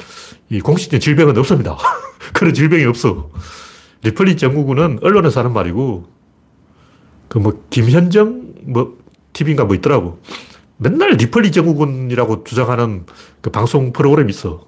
이 0.50 0.60
공식적인 0.60 1.00
질병은 1.00 1.38
없습니다. 1.38 1.76
그런 2.34 2.52
질병이 2.52 2.84
없어. 2.84 3.30
리플리 4.02 4.36
증후군은 4.36 4.98
언론에서 5.02 5.40
하는 5.40 5.52
말이고 5.52 6.08
그 7.28 7.38
뭐 7.38 7.62
김현정 7.70 8.54
뭐 8.64 8.98
TV인가 9.32 9.64
뭐 9.64 9.76
있더라고. 9.76 10.20
맨날 10.76 11.12
리플리 11.12 11.52
증후군이라고 11.52 12.44
주장하는 12.44 13.06
그 13.40 13.50
방송 13.50 13.92
프로그램이 13.92 14.30
있어. 14.30 14.66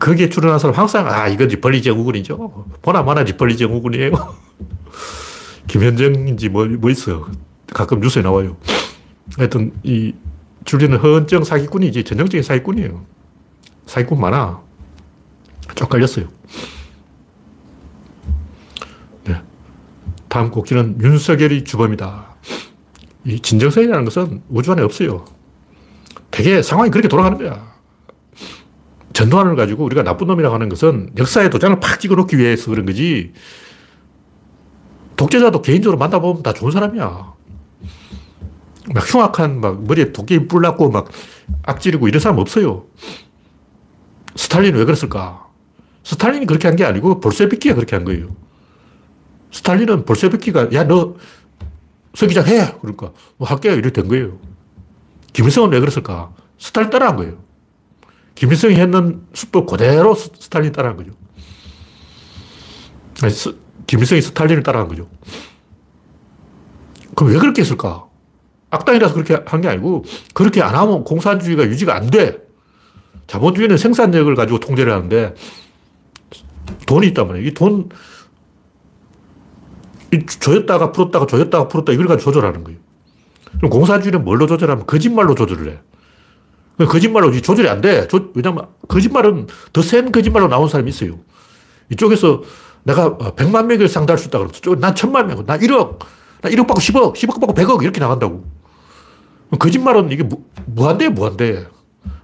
거기에 0.00 0.30
출연한 0.30 0.58
사람 0.58 0.74
항상, 0.74 1.06
아, 1.06 1.28
이건 1.28 1.48
리펄리 1.48 1.82
증후군이죠. 1.82 2.66
보나 2.82 3.02
마나 3.02 3.22
리펄리 3.22 3.56
증후군이에요. 3.56 4.10
김현정인지 5.68 6.48
뭐, 6.48 6.66
뭐 6.66 6.90
있어. 6.90 7.28
가끔 7.72 8.00
뉴스에 8.00 8.22
나와요. 8.22 8.56
하여튼, 9.36 9.72
이, 9.82 10.14
줄리는 10.64 10.96
허언증 10.98 11.44
사기꾼이지, 11.44 12.04
전형적인 12.04 12.42
사기꾼이에요. 12.42 13.04
사기꾼 13.86 14.20
많아. 14.20 14.62
쪽갈렸어요. 15.74 16.28
네. 19.24 19.42
다음 20.28 20.50
곡지는 20.50 20.98
윤석열이 21.00 21.64
주범이다. 21.64 22.36
이 23.26 23.38
진정성이라는 23.38 24.04
것은 24.06 24.42
우주 24.48 24.72
안에 24.72 24.82
없어요. 24.82 25.26
되게 26.30 26.62
상황이 26.62 26.90
그렇게 26.90 27.06
돌아가는 27.06 27.36
거야. 27.36 27.69
전두환을 29.12 29.56
가지고 29.56 29.84
우리가 29.84 30.02
나쁜 30.02 30.26
놈이라고 30.28 30.54
하는 30.54 30.68
것은 30.68 31.10
역사에 31.18 31.50
도장을 31.50 31.80
팍 31.80 32.00
찍어 32.00 32.14
놓기 32.14 32.38
위해서 32.38 32.70
그런 32.70 32.86
거지. 32.86 33.32
독재자도 35.16 35.62
개인적으로 35.62 35.98
만나보면 35.98 36.42
다 36.42 36.52
좋은 36.52 36.70
사람이야. 36.70 37.34
막 38.94 39.14
흉악한, 39.14 39.60
막 39.60 39.84
머리에 39.84 40.12
도끼 40.12 40.46
뿔 40.48 40.62
났고 40.62 40.90
막 40.90 41.10
악질이고 41.64 42.08
이런 42.08 42.20
사람 42.20 42.38
없어요. 42.38 42.86
스탈린은 44.36 44.78
왜 44.78 44.84
그랬을까? 44.84 45.46
스탈린이 46.04 46.46
그렇게 46.46 46.66
한 46.68 46.76
게 46.76 46.84
아니고 46.84 47.20
볼세비키가 47.20 47.74
그렇게 47.74 47.96
한 47.96 48.04
거예요. 48.04 48.34
스탈린은 49.52 50.04
볼셰비키가, 50.04 50.72
야, 50.72 50.84
너 50.84 51.16
서기장 52.14 52.46
해! 52.46 52.74
그러니까, 52.80 53.12
뭐 53.36 53.46
할게요. 53.48 53.72
이렇게 53.74 53.90
된 53.90 54.08
거예요. 54.08 54.38
김일성은 55.32 55.70
왜 55.72 55.80
그랬을까? 55.80 56.32
스탈린 56.58 56.90
따라한 56.90 57.16
거예요. 57.16 57.38
김일성이 58.40 58.76
했는 58.76 59.20
수법 59.34 59.66
그대로 59.66 60.14
스탈린 60.14 60.72
따라한 60.72 60.96
거죠. 60.96 61.10
아니, 63.22 63.30
스, 63.30 63.54
김일성이 63.86 64.22
스탈린을 64.22 64.62
따라한 64.62 64.88
거죠. 64.88 65.10
그럼 67.14 67.34
왜 67.34 67.38
그렇게 67.38 67.60
했을까? 67.60 68.06
악당이라서 68.70 69.12
그렇게 69.12 69.42
한 69.44 69.60
게 69.60 69.68
아니고, 69.68 70.04
그렇게 70.32 70.62
안 70.62 70.74
하면 70.74 71.04
공산주의가 71.04 71.64
유지가 71.64 71.94
안 71.94 72.06
돼. 72.08 72.38
자본주의는 73.26 73.76
생산력을 73.76 74.34
가지고 74.34 74.58
통제를 74.58 74.90
하는데, 74.90 75.34
돈이 76.86 77.08
있단 77.08 77.28
말이에요. 77.28 77.46
이 77.46 77.52
돈, 77.52 77.90
이 80.14 80.24
조였다가 80.24 80.92
풀었다가 80.92 81.26
조였다가 81.26 81.68
풀었다 81.68 81.92
이걸 81.92 82.06
가지고 82.06 82.30
조절하는 82.30 82.64
거예요. 82.64 82.80
그럼 83.58 83.68
공산주의는 83.68 84.24
뭘로 84.24 84.46
조절하면 84.46 84.86
거짓말로 84.86 85.34
조절을 85.34 85.72
해. 85.72 85.80
거짓말로 86.86 87.32
조절이 87.32 87.68
안 87.68 87.80
돼. 87.80 88.06
조, 88.08 88.30
왜냐면 88.34 88.66
거짓말은 88.88 89.46
더 89.72 89.82
센 89.82 90.12
거짓말로 90.12 90.48
나온 90.48 90.68
사람이 90.68 90.88
있어요. 90.90 91.18
이쪽에서 91.90 92.42
내가 92.84 93.16
100만 93.18 93.66
명을 93.66 93.88
상대할 93.88 94.18
수 94.18 94.28
있다 94.28 94.38
그러면 94.38 94.80
난 94.80 94.94
천만 94.94 95.26
명, 95.26 95.44
난 95.44 95.58
1억, 95.60 95.98
난 96.40 96.52
1억 96.52 96.66
받고 96.66 96.80
10억, 96.80 97.14
10억 97.14 97.40
받고 97.40 97.54
100억 97.54 97.82
이렇게 97.82 98.00
나간다고. 98.00 98.44
거짓말은 99.58 100.10
이게 100.12 100.22
무, 100.22 100.44
무한대, 100.66 101.08
무한대. 101.08 101.66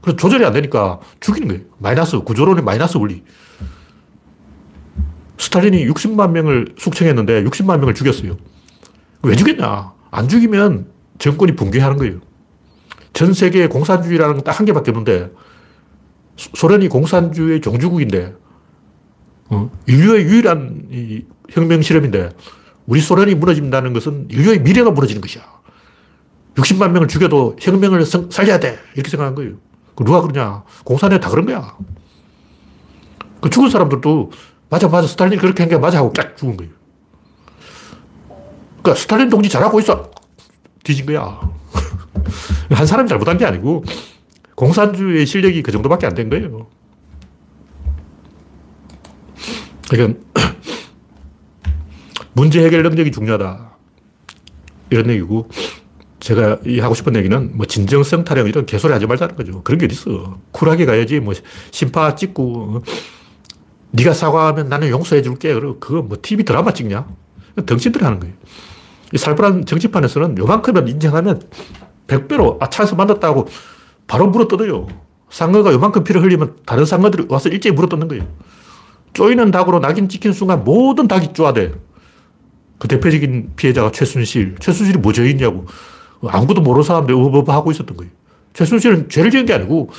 그래서 0.01 0.17
조절이 0.17 0.45
안 0.45 0.53
되니까 0.53 1.01
죽이는 1.21 1.49
거예요. 1.49 1.63
마이너스, 1.79 2.19
구조론의 2.21 2.63
마이너스 2.65 2.97
원리. 2.97 3.23
스탈린이 5.39 5.87
60만 5.89 6.31
명을 6.31 6.75
숙청했는데 6.79 7.45
60만 7.45 7.79
명을 7.79 7.95
죽였어요. 7.95 8.37
왜 9.23 9.35
죽였냐? 9.37 9.93
안 10.11 10.29
죽이면 10.29 10.87
정권이 11.19 11.57
붕괴하는 11.57 11.99
거예요. 11.99 12.21
전 13.17 13.33
세계에 13.33 13.67
공산주의라는 13.69 14.35
건 14.37 14.45
딱 14.45 14.59
한 14.59 14.67
개밖에 14.67 14.91
없는데 14.91 15.31
소련이 16.37 16.89
공산주의 16.89 17.61
종주국인데 17.61 18.35
어? 19.49 19.71
인류의 19.87 20.25
유일한 20.25 20.87
혁명 21.51 21.81
실험인데 21.83 22.31
우리 22.87 23.01
소련이 23.01 23.35
무너진다는 23.37 23.93
것은 23.93 24.27
인류의 24.31 24.61
미래가 24.61 24.91
무너지는 24.91 25.21
것이야. 25.23 25.43
60만 26.57 26.91
명을 26.91 27.09
죽여도 27.09 27.57
혁명을 27.61 28.05
성, 28.05 28.31
살려야 28.31 28.59
돼. 28.61 28.79
이렇게 28.95 29.11
생각한 29.11 29.35
거예요. 29.35 29.55
그 29.95 30.05
누가 30.05 30.21
그러냐. 30.21 30.65
공산에 30.85 31.19
다 31.21 31.29
그런 31.31 31.47
거야. 31.47 31.77
그 33.41 33.51
죽은 33.51 33.71
사람들도 33.71 34.31
맞아, 34.69 34.89
맞아. 34.89 35.07
스탈린이 35.07 35.41
그렇게 35.41 35.63
한 35.63 35.71
게 35.71 35.79
맞아 35.79 35.99
하고 35.99 36.13
딱 36.13 36.37
죽은 36.37 36.57
거예요. 36.57 36.73
그러니까 38.83 38.95
스탈린 38.95 39.29
동지 39.31 39.49
잘하고 39.49 39.81
있어. 39.81 40.11
뒤진 40.85 41.07
거야. 41.07 41.41
한 42.71 42.87
사람이 42.87 43.09
잘못한 43.09 43.39
게 43.39 43.45
아니고 43.45 43.85
공산주의 44.55 45.27
실력이 45.27 45.63
그 45.63 45.73
정도밖에 45.73 46.07
안 46.07 46.15
된 46.15 46.31
거예요. 46.31 46.67
그러니까 49.89 50.19
문제 52.33 52.65
해결 52.65 52.83
능력이 52.83 53.13
중요하다. 53.13 53.77
이런 54.91 55.11
얘기고 55.11 55.49
제가 56.21 56.59
하고 56.81 56.95
싶은 56.95 57.15
얘기는 57.17 57.57
뭐 57.57 57.67
진정성 57.67 58.25
타령 58.25 58.49
이런 58.49 58.67
개소리 58.67 58.93
하지 58.93 59.07
말자는 59.07 59.37
거죠. 59.37 59.63
그런 59.63 59.79
게 59.79 59.87
어딨어. 59.87 60.39
쿨하게 60.53 60.87
가야지 60.87 61.21
뭐 61.21 61.35
심파 61.71 62.15
찍고 62.17 62.83
네가 63.93 64.13
사과하면 64.13 64.69
나는 64.69 64.89
용서해 64.89 65.23
줄게. 65.23 65.55
그리고 65.55 65.79
그거 65.79 66.03
뭐 66.03 66.19
TV 66.21 66.45
드라마 66.45 66.73
찍냐? 66.73 67.07
덩신들 67.65 68.03
하는 68.03 68.21
거예요. 68.21 68.35
이 69.13 69.19
살벌한 69.19 69.67
정치판에서는 69.67 70.37
요만큼만 70.39 70.89
인정하면 70.89 71.41
100배로 72.07 72.61
아, 72.61 72.69
차에서 72.71 72.97
만났다고 72.97 73.49
바로 74.07 74.29
물어 74.29 74.49
뜯어요. 74.49 74.87
상어가 75.29 75.73
요만큼 75.73 76.05
피를 76.05 76.23
흘리면 76.23 76.59
다른 76.65 76.85
상어들이 76.85 77.27
와서 77.29 77.49
일제히 77.49 77.73
물어 77.73 77.89
뜯는 77.89 78.09
거예요. 78.09 78.27
쪼이는 79.13 79.51
닭으로 79.51 79.81
낙인 79.81 80.09
찍힌 80.09 80.33
순간 80.33 80.63
모든 80.65 81.09
닭이 81.09 81.33
쪼아대. 81.33 81.73
그 82.79 82.89
대표적인 82.89 83.53
피해자가 83.57 83.91
최순실. 83.91 84.57
최순실이 84.61 84.99
뭐 84.99 85.13
죄있냐고. 85.13 85.67
아무것도 86.27 86.61
모르는 86.61 86.85
사람들 86.85 87.15
어버버 87.15 87.53
하고 87.53 87.71
있었던 87.71 87.97
거예요. 87.97 88.13
최순실은 88.53 89.09
죄를 89.09 89.31
지은 89.31 89.47
게 89.47 89.55
아니고 89.55 89.91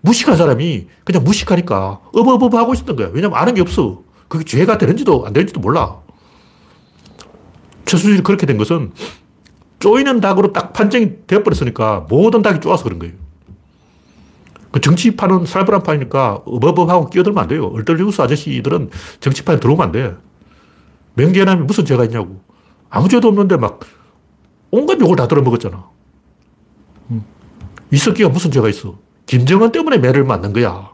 무식한 0.00 0.36
사람이 0.36 0.88
그냥 1.04 1.24
무식하니까 1.24 2.00
어버버버 2.12 2.58
하고 2.58 2.74
있었던 2.74 2.96
거야. 2.96 3.10
왜냐면 3.12 3.38
아는 3.38 3.54
게 3.54 3.60
없어. 3.60 4.02
그게 4.28 4.44
죄가 4.44 4.78
되는지도 4.78 5.26
안 5.26 5.32
되는지도 5.32 5.60
몰라. 5.60 5.98
최순실이 7.84 8.22
그렇게 8.22 8.46
된 8.46 8.56
것은 8.56 8.92
쪼이는 9.82 10.20
닭으로 10.20 10.52
딱 10.52 10.72
판정이 10.72 11.26
되어버렸으니까 11.26 12.06
모든 12.08 12.40
닭이 12.40 12.60
쪼아서 12.60 12.84
그런 12.84 13.00
거예요. 13.00 13.14
그 14.70 14.80
정치판은 14.80 15.44
살벌한 15.44 15.82
판이니까 15.82 16.42
어버버하고 16.46 17.10
끼어들면 17.10 17.42
안 17.42 17.48
돼요. 17.48 17.66
얼떨리우스 17.66 18.22
아저씨들은 18.22 18.90
정치판에 19.18 19.58
들어오면 19.58 19.86
안 19.86 19.92
돼. 19.92 20.14
명계남이 21.14 21.62
무슨 21.62 21.84
죄가 21.84 22.04
있냐고. 22.04 22.40
아무 22.90 23.08
죄도 23.08 23.26
없는데 23.26 23.56
막 23.56 23.80
온갖 24.70 25.00
욕을 25.00 25.16
다 25.16 25.26
들어먹었잖아. 25.26 25.90
이석기가 27.90 28.28
무슨 28.28 28.52
죄가 28.52 28.68
있어. 28.68 28.98
김정은 29.26 29.72
때문에 29.72 29.98
매를 29.98 30.22
맞는 30.22 30.52
거야. 30.52 30.92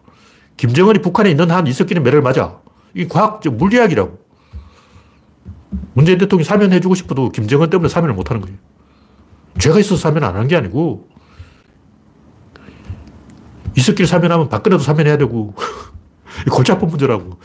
김정은이 0.57 1.03
북한에 1.03 1.31
있는 1.31 1.51
한 1.51 1.67
이석기는 1.67 2.03
매를 2.03 2.23
맞아. 2.23 2.59
이게 2.95 3.07
과학적 3.07 3.55
물리학이라고. 3.55 4.19
문재인 5.93 6.17
대통령이 6.17 6.45
사면해주고 6.45 6.95
싶어도 6.95 7.29
김정은 7.29 7.69
때문에 7.69 7.91
사면을 7.91 8.15
못하는 8.15 8.41
거예요. 8.41 8.57
죄가 9.59 9.79
있어서 9.81 9.97
사면 9.97 10.25
안 10.25 10.35
하는 10.35 10.49
게 10.49 10.57
아니고 10.57 11.09
이석기를 13.77 14.07
사면하면 14.07 14.49
박근혜도 14.49 14.83
사면해야 14.83 15.19
되고 15.19 15.55
골치 16.51 16.73
아픈 16.73 16.89
문제라고. 16.89 17.39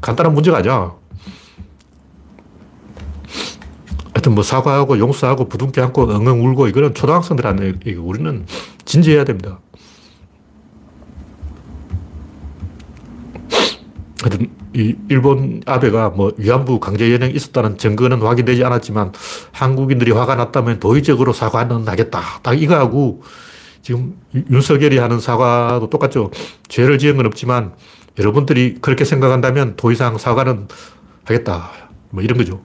간단한 0.00 0.34
문제가 0.34 0.58
아니야. 0.58 0.94
하여튼 4.14 4.34
뭐 4.34 4.42
사과하고 4.42 4.98
용서하고 4.98 5.48
부둥켜 5.48 5.82
안고 5.82 6.02
엉엉 6.02 6.44
울고 6.44 6.68
이거는 6.68 6.94
초등학생들한테 6.94 7.94
우리는 7.94 8.46
진지해야 8.84 9.24
됩니다. 9.24 9.60
하여튼 14.22 14.50
이 14.74 14.96
일본 15.08 15.62
아베가 15.66 16.10
뭐 16.10 16.32
위안부 16.36 16.80
강제 16.80 17.12
연행이 17.12 17.32
있었다는 17.34 17.78
증거는 17.78 18.20
확인되지 18.20 18.64
않았지만 18.64 19.12
한국인들이 19.52 20.10
화가 20.10 20.34
났다면 20.34 20.80
도의적으로 20.80 21.32
사과는 21.32 21.86
하겠다. 21.86 22.20
딱 22.42 22.60
이거하고 22.60 23.22
지금 23.82 24.16
윤석열이 24.50 24.98
하는 24.98 25.20
사과도 25.20 25.90
똑같죠. 25.90 26.30
죄를 26.68 26.98
지은 26.98 27.16
건 27.16 27.26
없지만 27.26 27.74
여러분들이 28.18 28.78
그렇게 28.80 29.04
생각한다면 29.04 29.76
더 29.76 29.92
이상 29.92 30.18
사과는 30.18 30.68
하겠다. 31.24 31.70
뭐 32.10 32.22
이런 32.22 32.36
거죠. 32.36 32.60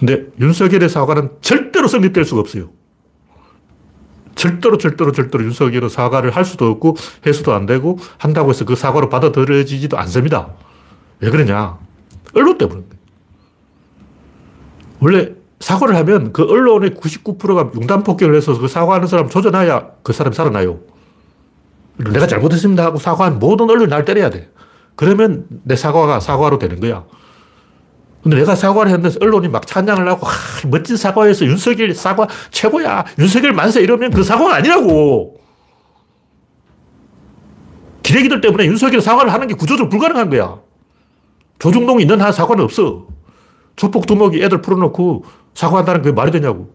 근데 0.00 0.26
윤석열의 0.40 0.88
사과는 0.88 1.30
절대로 1.42 1.86
성립될 1.88 2.24
수가 2.24 2.40
없어요. 2.40 2.70
절대로 4.36 4.78
절대로 4.78 5.10
절대로 5.12 5.44
윤석열은 5.44 5.88
사과를 5.88 6.30
할 6.30 6.44
수도 6.44 6.66
없고 6.66 6.96
해수도 7.26 7.52
안 7.52 7.66
되고 7.66 7.98
한다고 8.18 8.50
해서 8.50 8.64
그 8.64 8.76
사과로 8.76 9.08
받아들여지지도 9.08 9.98
않습니다. 9.98 10.50
왜 11.20 11.30
그러냐? 11.30 11.78
언론 12.34 12.56
때문에. 12.58 12.82
원래 15.00 15.32
사과를 15.60 15.96
하면 15.96 16.32
그 16.32 16.42
언론의 16.44 16.90
99%가 16.90 17.72
융단 17.74 18.02
폭격을 18.02 18.34
해서 18.34 18.56
그 18.58 18.68
사과하는 18.68 19.08
사람 19.08 19.28
조져놔야 19.28 19.88
그 20.02 20.12
사람이 20.12 20.36
살아나요. 20.36 20.78
내가 21.96 22.26
잘못했습니다 22.26 22.84
하고 22.84 22.98
사과한 22.98 23.38
모든 23.38 23.70
언론이 23.70 23.88
날 23.88 24.04
때려야 24.04 24.28
돼. 24.30 24.50
그러면 24.96 25.46
내 25.48 25.76
사과가 25.76 26.20
사과로 26.20 26.58
되는 26.58 26.78
거야. 26.80 27.04
근데 28.26 28.38
내가 28.38 28.56
사과를 28.56 28.90
했는데 28.90 29.16
언론이 29.20 29.46
막 29.46 29.64
찬양을 29.68 30.08
하고, 30.08 30.26
아, 30.26 30.30
멋진 30.66 30.96
사과에서 30.96 31.44
윤석열 31.44 31.94
사과 31.94 32.26
최고야. 32.50 33.04
윤석열 33.20 33.52
만세 33.52 33.80
이러면 33.80 34.10
그 34.10 34.24
사과가 34.24 34.56
아니라고. 34.56 35.38
기레기들 38.02 38.40
때문에 38.40 38.64
윤석열 38.66 39.00
사과를 39.00 39.32
하는 39.32 39.46
게 39.46 39.54
구조적으로 39.54 39.88
불가능한 39.90 40.28
거야. 40.30 40.58
조중동이 41.60 42.02
있는 42.02 42.20
한 42.20 42.32
사과는 42.32 42.64
없어. 42.64 43.06
조폭 43.76 44.06
두목이 44.06 44.42
애들 44.42 44.60
풀어놓고 44.60 45.24
사과한다는 45.54 46.02
게 46.02 46.10
말이 46.10 46.32
되냐고. 46.32 46.74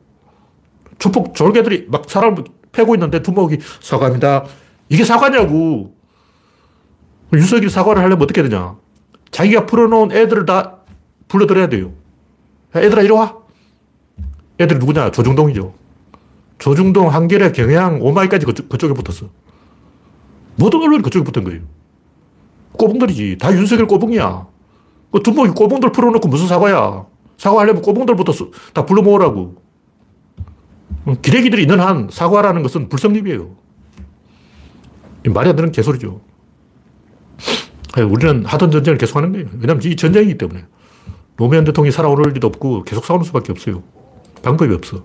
조폭 1.00 1.36
졸개들이 1.36 1.88
막 1.89 2.10
사람을 2.10 2.46
패고 2.72 2.96
있는데 2.96 3.22
두목이 3.22 3.58
사과합니다. 3.81 4.46
이게 4.88 5.03
사과냐고. 5.03 5.96
윤석열이 7.34 7.70
사과를 7.70 8.01
하려면 8.01 8.24
어떻게 8.24 8.41
되냐. 8.41 8.77
자기가 9.31 9.65
풀어놓은 9.65 10.13
애들을 10.13 10.46
다 10.46 10.77
불러들여야 11.31 11.69
돼요. 11.69 11.93
애들아, 12.75 13.01
이리 13.03 13.11
와. 13.11 13.38
애들이 14.59 14.79
누구냐? 14.79 15.11
조중동이죠. 15.11 15.73
조중동, 16.59 17.07
한겨레, 17.07 17.53
경향, 17.53 18.01
오마이까지 18.01 18.45
그쪽, 18.45 18.69
그쪽 18.69 18.91
에 18.91 18.93
붙었어. 18.93 19.29
모든 20.57 20.81
언론이 20.81 21.01
그쪽에 21.01 21.23
붙은 21.23 21.43
거예요. 21.43 21.61
꼬붕들이지. 22.73 23.38
다 23.39 23.51
윤석열 23.53 23.88
꼬붕이야. 23.88 24.47
그 25.11 25.23
두목이 25.23 25.51
꼬붕들 25.51 25.91
풀어놓고 25.91 26.27
무슨 26.27 26.47
사과야. 26.47 27.05
사과하려면 27.38 27.81
꼬붕들부터 27.81 28.33
다 28.73 28.85
불러 28.85 29.01
모으라고. 29.01 29.55
기레기들이 31.22 31.63
있는 31.63 31.79
한 31.79 32.09
사과라는 32.11 32.61
것은 32.61 32.89
불성립이에요. 32.89 33.55
말이 35.29 35.50
안 35.50 35.55
되는 35.55 35.72
개소리죠. 35.72 36.22
우리는 37.98 38.46
하던 38.46 38.72
전쟁을 38.72 38.98
계속하는 38.98 39.31
거예요. 39.31 39.48
왜냐하면 39.59 39.83
이 39.83 39.96
전쟁이기 39.96 40.37
때문에. 40.37 40.65
노무현 41.41 41.63
대통령이 41.63 41.91
살아오를 41.91 42.33
리도 42.33 42.45
없고 42.45 42.83
계속 42.83 43.03
싸우는 43.03 43.25
수밖에 43.25 43.51
없어요. 43.51 43.81
방법이 44.43 44.71
없어. 44.75 45.03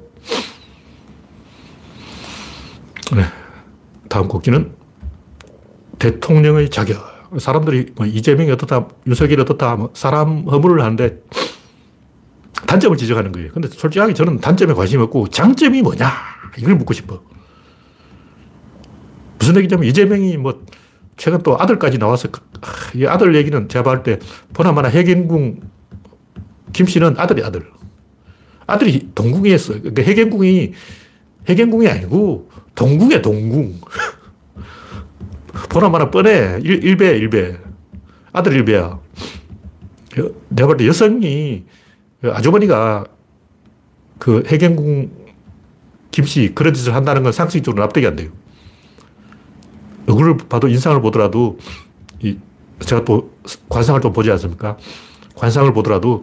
네. 3.15 3.23
다음 4.11 4.29
곡기는 4.29 4.75
대통령의 5.99 6.69
자격. 6.69 7.17
사람들이 7.39 7.93
뭐 7.97 8.05
이재명이 8.05 8.51
어떻다, 8.51 8.87
윤석열이 9.07 9.41
어떻다, 9.41 9.77
뭐 9.77 9.91
사람 9.95 10.47
허물을 10.47 10.83
하는데 10.83 11.23
단점을 12.67 12.99
지적하는 12.99 13.33
거예요. 13.33 13.51
근데 13.53 13.69
솔직하게 13.69 14.13
저는 14.13 14.39
단점에 14.39 14.75
관심이 14.75 15.03
없고 15.05 15.29
장점이 15.29 15.81
뭐냐? 15.81 16.07
이걸 16.59 16.75
묻고 16.75 16.93
싶어. 16.93 17.23
무슨 19.39 19.57
얘기냐면 19.57 19.87
이재명이 19.87 20.37
뭐 20.37 20.63
최근 21.17 21.43
또 21.43 21.59
아들까지 21.59 21.97
나와서 21.97 22.29
그, 22.31 22.43
이 22.95 23.07
아들 23.07 23.35
얘기는 23.35 23.69
제가 23.71 23.83
봤을 23.83 24.03
때 24.03 24.19
보나마나 24.53 24.89
해경궁 24.89 25.76
김 26.77 26.85
씨는 26.87 27.15
아들이 27.17 27.43
아들. 27.43 27.67
아들이 28.67 29.09
동궁이었어. 29.15 29.81
그러니까 29.81 30.03
해경궁이 30.03 30.73
해경궁이 31.49 31.89
아니고 31.89 32.51
동궁이야 32.75 33.23
동궁. 33.23 33.81
보나 35.71 35.89
마나 35.89 36.11
뻔해. 36.11 36.59
일, 36.63 36.99
배 36.99 37.17
일배 37.17 37.57
아들 38.31 38.53
일배야. 38.53 39.01
내가 40.51 40.67
볼 40.67 40.77
때 40.77 40.87
여성이 40.87 41.65
아주머니가 42.23 43.07
그 44.19 44.43
해경궁 44.47 45.11
김씨 46.11 46.53
그런 46.55 46.75
짓을 46.75 46.95
한다는 46.95 47.23
건 47.23 47.33
상식적으로 47.33 47.83
납득이 47.83 48.07
안 48.07 48.17
돼요. 48.17 48.31
얼굴을 50.07 50.37
봐도 50.49 50.69
인상을 50.69 51.01
보더라도 51.01 51.59
이 52.21 52.37
제가 52.81 53.03
또 53.07 53.35
관상을 53.71 54.03
좀 54.03 54.13
보지 54.13 54.31
않습니까? 54.33 54.77
관상을 55.37 55.73
보더라도 55.73 56.23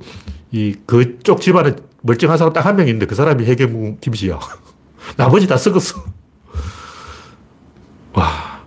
이 0.54 0.76
그쪽 0.86 1.42
집안에 1.42 1.76
멀쩡한 2.04 2.38
사람 2.38 2.54
딱 2.54 2.66
한 2.66 2.76
명 2.78 2.88
있는데 2.88 3.06
그 3.06 3.16
사람이 3.16 3.44
해경궁 3.46 3.98
김씨야. 4.02 4.40
나머지 5.18 5.48
다 5.48 5.58
썩었어. 5.58 6.04
와. 8.14 8.64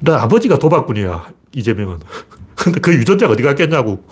나 0.00 0.22
아버지가 0.22 0.58
도박꾼이야. 0.58 1.32
이재명은. 1.56 1.98
근데 2.56 2.80
그 2.80 2.94
유전자가 2.94 3.32
어디 3.32 3.42
갔겠냐고. 3.42 4.04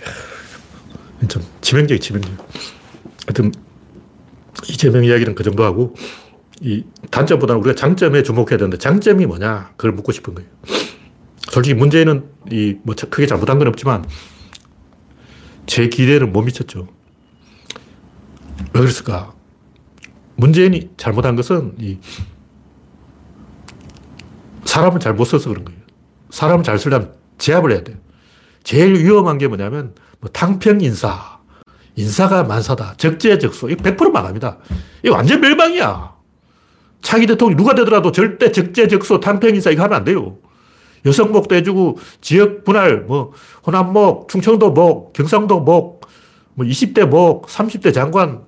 좀 1.28 1.42
치명적이 1.60 2.00
치명적. 2.00 2.32
하여튼 3.26 3.52
이재명 4.68 5.04
이야기는 5.04 5.34
그 5.34 5.42
정도 5.44 5.64
하고 5.64 5.94
이 6.60 6.84
단점보다는 7.10 7.60
우리가 7.62 7.74
장점에 7.76 8.22
주목해야 8.22 8.58
되는데 8.58 8.78
장점이 8.78 9.26
뭐냐? 9.26 9.70
그걸 9.76 9.92
묻고 9.92 10.12
싶은 10.12 10.34
거예요. 10.34 10.48
솔직히 11.50 11.74
문제는 11.74 12.24
이 12.50 12.76
뭐 12.82 12.94
크게 13.10 13.26
잘못한 13.26 13.58
건 13.58 13.68
없지만 13.68 14.04
제 15.66 15.88
기대는 15.88 16.32
못 16.32 16.42
미쳤죠. 16.42 16.88
왜 18.72 18.80
그랬을까? 18.80 19.34
문재인이 20.36 20.90
잘못한 20.96 21.36
것은 21.36 21.74
이 21.78 21.98
사람을 24.64 25.00
잘 25.00 25.14
못 25.14 25.24
써서 25.24 25.48
그런 25.48 25.64
거예요. 25.64 25.80
사람을 26.30 26.64
잘 26.64 26.78
쓰려면 26.78 27.14
제압을 27.38 27.72
해야 27.72 27.82
돼요. 27.82 27.96
제일 28.62 28.94
위험한 28.94 29.38
게 29.38 29.48
뭐냐면 29.48 29.94
뭐 30.20 30.30
탕평 30.30 30.80
인사, 30.82 31.38
인사가 31.96 32.44
만사다, 32.44 32.94
적재적소, 32.96 33.70
이거 33.70 33.82
100% 33.82 34.12
망합니다. 34.12 34.58
이거 35.02 35.14
완전 35.16 35.40
멸망이야. 35.40 36.14
차기 37.02 37.26
대통령 37.26 37.56
누가 37.56 37.74
되더라도 37.74 38.12
절대 38.12 38.52
적재적소, 38.52 39.20
탕평 39.20 39.54
인사 39.54 39.70
이거 39.70 39.82
하면 39.84 39.96
안 39.98 40.04
돼요. 40.04 40.38
여성목도 41.04 41.54
해주고 41.56 41.98
지역 42.20 42.64
분할, 42.64 43.02
뭐 43.02 43.32
호남목, 43.66 44.28
충청도 44.28 44.72
목, 44.72 45.12
경상도 45.12 45.60
목, 45.60 46.06
뭐 46.54 46.66
20대 46.66 47.06
목, 47.06 47.46
30대 47.46 47.94
장관, 47.94 48.42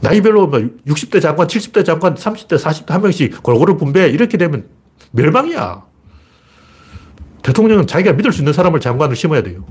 나이별로 0.00 0.46
뭐 0.46 0.58
60대 0.58 1.20
장관, 1.20 1.46
70대 1.46 1.84
장관, 1.84 2.14
30대, 2.14 2.58
40대 2.58 2.88
한 2.88 3.02
명씩 3.02 3.42
골고루 3.42 3.76
분배 3.76 4.08
이렇게 4.08 4.38
되면 4.38 4.66
멸망이야. 5.12 5.84
대통령은 7.42 7.86
자기가 7.86 8.12
믿을 8.14 8.32
수 8.32 8.40
있는 8.40 8.52
사람을 8.52 8.80
장관을 8.80 9.16
심어야 9.16 9.42
돼요. 9.42 9.64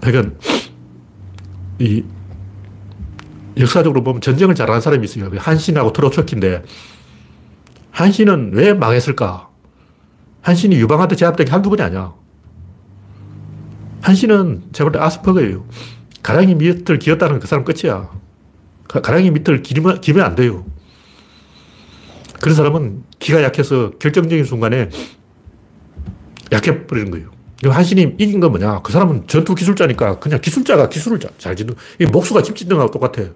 그러니까 0.00 0.34
이 1.78 2.04
역사적으로 3.58 4.02
보면 4.02 4.20
전쟁을 4.20 4.54
잘하는 4.54 4.80
사람이 4.80 5.04
있어요. 5.04 5.30
한신하고 5.36 5.92
트로츠키인데 5.92 6.62
한신은 7.90 8.50
왜 8.54 8.74
망했을까? 8.74 9.48
한신이 10.42 10.76
유방한테 10.76 11.16
제압된 11.16 11.46
게 11.46 11.52
한두 11.52 11.70
번이 11.70 11.82
아니야. 11.82 12.12
한신은 14.02 14.64
제가 14.72 14.90
볼때 14.90 15.04
아스퍼거예요. 15.04 15.64
가랑이 16.22 16.54
밑을 16.54 16.98
기었다는 16.98 17.38
그 17.38 17.46
사람 17.46 17.64
끝이야. 17.64 18.10
가 18.88 19.00
랑이 19.00 19.30
밑을 19.30 19.62
기면, 19.62 20.00
기면 20.00 20.24
안 20.24 20.34
돼요. 20.34 20.64
그런 22.40 22.54
사람은 22.54 23.04
기가 23.18 23.42
약해서 23.42 23.90
결정적인 23.98 24.44
순간에 24.44 24.90
약해버리는 26.52 27.10
거예요. 27.10 27.30
한신이 27.70 28.16
이긴 28.18 28.40
건 28.40 28.50
뭐냐? 28.50 28.80
그 28.82 28.92
사람은 28.92 29.26
전투 29.26 29.54
기술자니까 29.54 30.18
그냥 30.18 30.40
기술자가 30.40 30.88
기술을 30.88 31.20
잘 31.38 31.56
짓는, 31.56 31.74
이 32.00 32.06
목수가 32.06 32.42
집 32.42 32.56
짓는 32.56 32.76
거하고 32.76 32.92
똑같아요. 32.92 33.30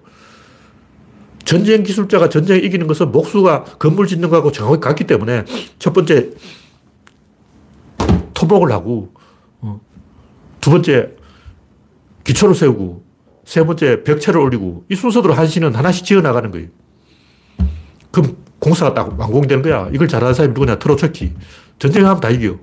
전쟁 1.45 1.83
기술자가 1.83 2.29
전쟁에 2.29 2.59
이기는 2.59 2.85
것은 2.85 3.11
목수가 3.11 3.63
건물 3.79 4.07
짓는 4.07 4.29
거하고 4.29 4.51
정확히 4.51 4.81
같기 4.81 5.05
때문에 5.05 5.45
첫 5.79 5.93
번째 5.93 6.31
토목을 8.33 8.71
하고, 8.71 9.13
어, 9.61 9.81
두 10.61 10.69
번째 10.69 11.11
기초를 12.23 12.55
세우고, 12.55 13.03
세 13.45 13.65
번째 13.65 14.03
벽체를 14.03 14.39
올리고, 14.39 14.85
이 14.89 14.95
순서대로 14.95 15.33
한신은 15.33 15.73
하나씩 15.75 16.05
지어 16.05 16.21
나가는 16.21 16.51
거예요. 16.51 16.67
그럼 18.11 18.37
공사가 18.59 18.93
딱 18.93 19.19
완공되는 19.19 19.63
거야. 19.63 19.89
이걸 19.93 20.07
잘하는 20.07 20.33
사람이 20.33 20.53
누구냐? 20.53 20.79
트로츠키. 20.79 21.33
전쟁하면 21.79 22.19
다 22.19 22.29
이겨. 22.29 22.57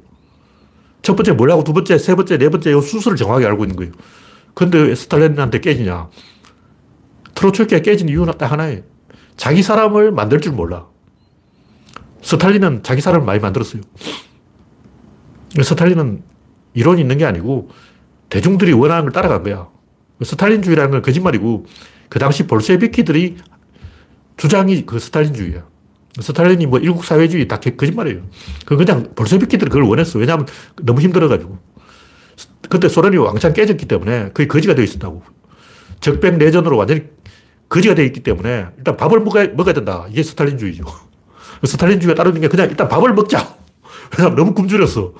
첫 1.06 1.14
번째 1.14 1.34
뭘 1.34 1.52
하고 1.52 1.62
두 1.62 1.72
번째, 1.72 1.98
세 1.98 2.16
번째, 2.16 2.36
네 2.36 2.48
번째 2.48 2.76
이 2.76 2.82
순서를 2.82 3.16
정확히 3.16 3.46
알고 3.46 3.62
있는 3.62 3.76
거예요. 3.76 3.92
근데 4.54 4.92
스탈린한테 4.92 5.60
깨지냐? 5.60 6.10
트로츠키가 7.36 7.82
깨진 7.82 8.08
이유는 8.08 8.32
딱 8.38 8.50
하나예요. 8.50 8.82
자기 9.36 9.62
사람을 9.62 10.10
만들 10.10 10.40
줄 10.40 10.52
몰라. 10.54 10.88
스탈린은 12.22 12.82
자기 12.82 13.00
사람을 13.00 13.24
많이 13.24 13.38
만들었어요. 13.38 13.82
스탈린은 15.62 16.24
이론이 16.74 17.02
있는 17.02 17.18
게 17.18 17.24
아니고 17.24 17.68
대중들이 18.28 18.72
원하는 18.72 19.04
걸 19.04 19.12
따라간 19.12 19.44
거야. 19.44 19.68
스탈린주의라는 20.20 20.90
건 20.90 21.02
거짓말이고 21.02 21.66
그 22.08 22.18
당시 22.18 22.48
볼셰비키들이 22.48 23.36
주장이 24.38 24.84
그 24.84 24.98
스탈린주의야. 24.98 25.64
스탈린이 26.20 26.66
뭐 26.66 26.78
일국 26.78 27.04
사회주의 27.04 27.46
다 27.46 27.58
거짓말이에요. 27.58 28.22
그 28.64 28.76
그냥 28.76 29.12
볼셰비키들이 29.14 29.70
그걸 29.70 29.82
원했어. 29.84 30.18
왜냐하면 30.18 30.46
너무 30.82 31.00
힘들어가지고. 31.00 31.58
그때 32.68 32.88
소련이 32.88 33.16
왕창 33.18 33.52
깨졌기 33.52 33.86
때문에 33.86 34.30
그게 34.32 34.46
거지가 34.46 34.74
되어 34.74 34.84
있었다고. 34.84 35.22
적백 36.00 36.36
내전으로 36.36 36.76
완전히 36.76 37.04
거지가 37.68 37.94
되어 37.94 38.04
있기 38.06 38.20
때문에 38.20 38.66
일단 38.78 38.96
밥을 38.96 39.20
먹어야, 39.20 39.48
먹어야 39.48 39.74
된다. 39.74 40.06
이게 40.10 40.22
스탈린주의죠. 40.22 40.84
스탈린주의가 41.64 42.14
따르는 42.14 42.40
게 42.40 42.48
그냥 42.48 42.68
일단 42.68 42.88
밥을 42.88 43.12
먹자. 43.14 43.56
왜냐면 44.16 44.36
너무 44.36 44.54
굶주렸어. 44.54 45.12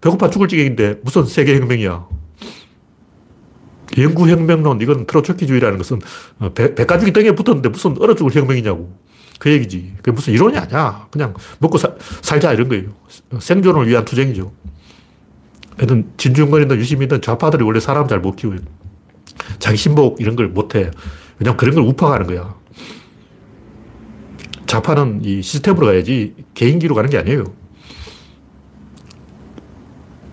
배고파 0.00 0.30
죽을 0.30 0.48
지경인데 0.48 1.00
무슨 1.02 1.24
세계혁명이야. 1.24 2.06
영구혁명론, 3.98 4.80
이건 4.82 5.06
트로츠키주의라는 5.06 5.78
것은 5.78 6.00
배, 6.54 6.74
배가죽이 6.74 7.12
덩이에 7.12 7.32
붙었는데 7.32 7.68
무슨 7.70 7.96
얼어 8.00 8.14
죽을 8.14 8.34
혁명이냐고. 8.34 8.92
그 9.38 9.50
얘기지. 9.50 9.94
그게 9.98 10.10
무슨 10.12 10.32
이론이 10.32 10.56
아니야. 10.56 11.06
그냥 11.10 11.34
먹고 11.58 11.78
사, 11.78 11.92
살자 12.22 12.52
이런 12.52 12.68
거예요. 12.68 12.90
생존을 13.38 13.86
위한 13.88 14.04
투쟁이죠. 14.04 14.52
하여튼 15.76 16.10
진중권이든 16.16 16.76
유시민이든 16.78 17.20
좌파들이 17.20 17.62
원래 17.64 17.80
사람 17.80 18.08
잘 18.08 18.20
못 18.20 18.36
키워요. 18.36 18.58
자기 19.58 19.76
신복 19.76 20.20
이런 20.20 20.36
걸 20.36 20.48
못 20.48 20.74
해. 20.74 20.90
왜냐면 21.38 21.56
그런 21.58 21.74
걸 21.74 21.84
우파가는 21.84 22.26
거야. 22.26 22.54
좌파는 24.66 25.20
이 25.24 25.42
시스템으로 25.42 25.86
가야지 25.86 26.34
개인기로 26.54 26.94
가는 26.94 27.10
게 27.10 27.18
아니에요. 27.18 27.44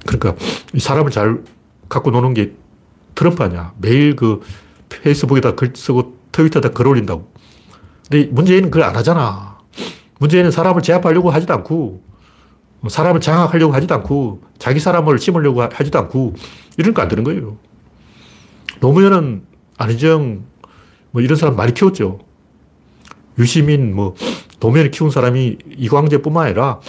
그러니까 0.05 0.35
이 0.73 0.79
사람을 0.79 1.11
잘 1.11 1.43
갖고 1.89 2.11
노는 2.11 2.33
게 2.33 2.53
트럼프 3.15 3.43
아니야. 3.43 3.73
매일 3.77 4.15
그 4.15 4.41
페이스북에다 4.89 5.55
글 5.55 5.73
쓰고 5.75 6.17
트위터에다 6.31 6.69
글 6.69 6.87
올린다고. 6.87 7.32
근데 8.13 8.30
문재인은 8.30 8.69
그걸 8.69 8.88
안 8.88 8.95
하잖아. 8.95 9.58
문재인은 10.19 10.52
사람을 10.52 10.84
제압하려고 10.84 11.32
하지도 11.32 11.52
않고, 11.56 12.04
사람을 12.88 13.21
장악하려고 13.21 13.73
하지도 13.73 13.95
않고, 13.95 14.43
자기 14.60 14.80
사람을 14.80 15.17
심으려고 15.17 15.63
하지도 15.63 15.97
않고, 15.97 16.36
이런 16.78 16.93
거안 16.93 17.08
되는 17.08 17.23
거예요. 17.23 17.58
노무현은 18.82 19.47
안희정, 19.80 20.43
뭐 21.10 21.23
이런 21.23 21.36
사람 21.36 21.56
많이 21.56 21.73
키웠죠. 21.73 22.19
유시민, 23.39 23.95
뭐, 23.95 24.13
노무현을 24.60 24.91
키운 24.91 25.10
사람이 25.10 25.58
이광재뿐만 25.76 26.45
아니라, 26.45 26.82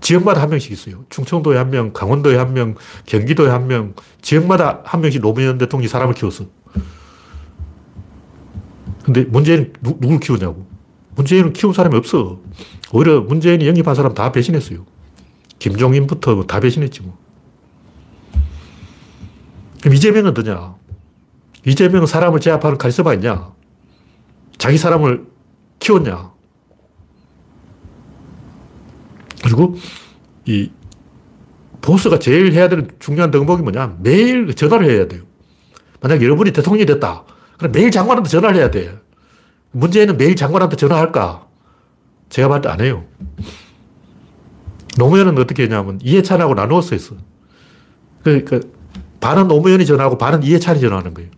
지역마다 0.00 0.42
한 0.42 0.50
명씩 0.50 0.72
있어요. 0.72 1.04
충청도에 1.08 1.56
한 1.56 1.70
명, 1.70 1.92
강원도에 1.92 2.36
한 2.36 2.52
명, 2.52 2.74
경기도에 3.06 3.48
한 3.48 3.68
명, 3.68 3.94
지역마다 4.22 4.80
한 4.82 5.02
명씩 5.02 5.22
노무현 5.22 5.56
대통령이 5.58 5.86
사람을 5.86 6.14
키웠어. 6.14 6.46
근데 9.12 9.24
문재인 9.24 9.72
누, 9.82 9.96
누굴 9.98 10.20
키우냐고. 10.20 10.64
문재인은 11.16 11.52
키운 11.52 11.72
사람이 11.72 11.96
없어. 11.96 12.40
오히려 12.92 13.20
문재인이 13.20 13.66
영입한 13.66 13.96
사람 13.96 14.14
다 14.14 14.30
배신했어요. 14.30 14.86
김종인부터 15.58 16.34
뭐 16.36 16.46
다 16.46 16.60
배신했지 16.60 17.02
뭐. 17.02 17.18
그럼 19.80 19.94
이재명은 19.94 20.30
어떠냐? 20.30 20.76
이재명은 21.66 22.06
사람을 22.06 22.38
제압하는 22.38 22.78
카리스마 22.78 23.14
있냐? 23.14 23.52
자기 24.58 24.78
사람을 24.78 25.26
키웠냐? 25.80 26.30
그리고 29.42 29.76
이 30.46 30.70
보스가 31.80 32.20
제일 32.20 32.52
해야 32.52 32.68
되는 32.68 32.88
중요한 33.00 33.32
덕목이 33.32 33.62
뭐냐? 33.62 33.96
매일 34.00 34.54
전화를 34.54 34.88
해야 34.88 35.08
돼요. 35.08 35.22
만약 36.00 36.22
여러분이 36.22 36.52
대통령이 36.52 36.86
됐다. 36.86 37.24
그럼 37.60 37.72
매일 37.72 37.90
장관한테 37.90 38.30
전화를 38.30 38.56
해야 38.56 38.70
돼. 38.70 38.98
문제는 39.72 40.16
매일 40.16 40.34
장관한테 40.34 40.76
전화할까? 40.76 41.46
제가 42.30 42.48
봤을 42.48 42.62
때 42.62 42.68
안 42.70 42.80
해요. 42.80 43.04
노무현은 44.96 45.38
어떻게 45.38 45.64
했냐면 45.64 46.00
이해찬하고 46.02 46.54
나누었어 46.54 46.90
했어. 46.96 47.14
그러니까 48.24 48.60
반은 49.20 49.46
노무현이 49.48 49.84
전화하고 49.84 50.16
반은 50.16 50.42
이해찬이 50.42 50.80
전화하는 50.80 51.12
거예요. 51.12 51.30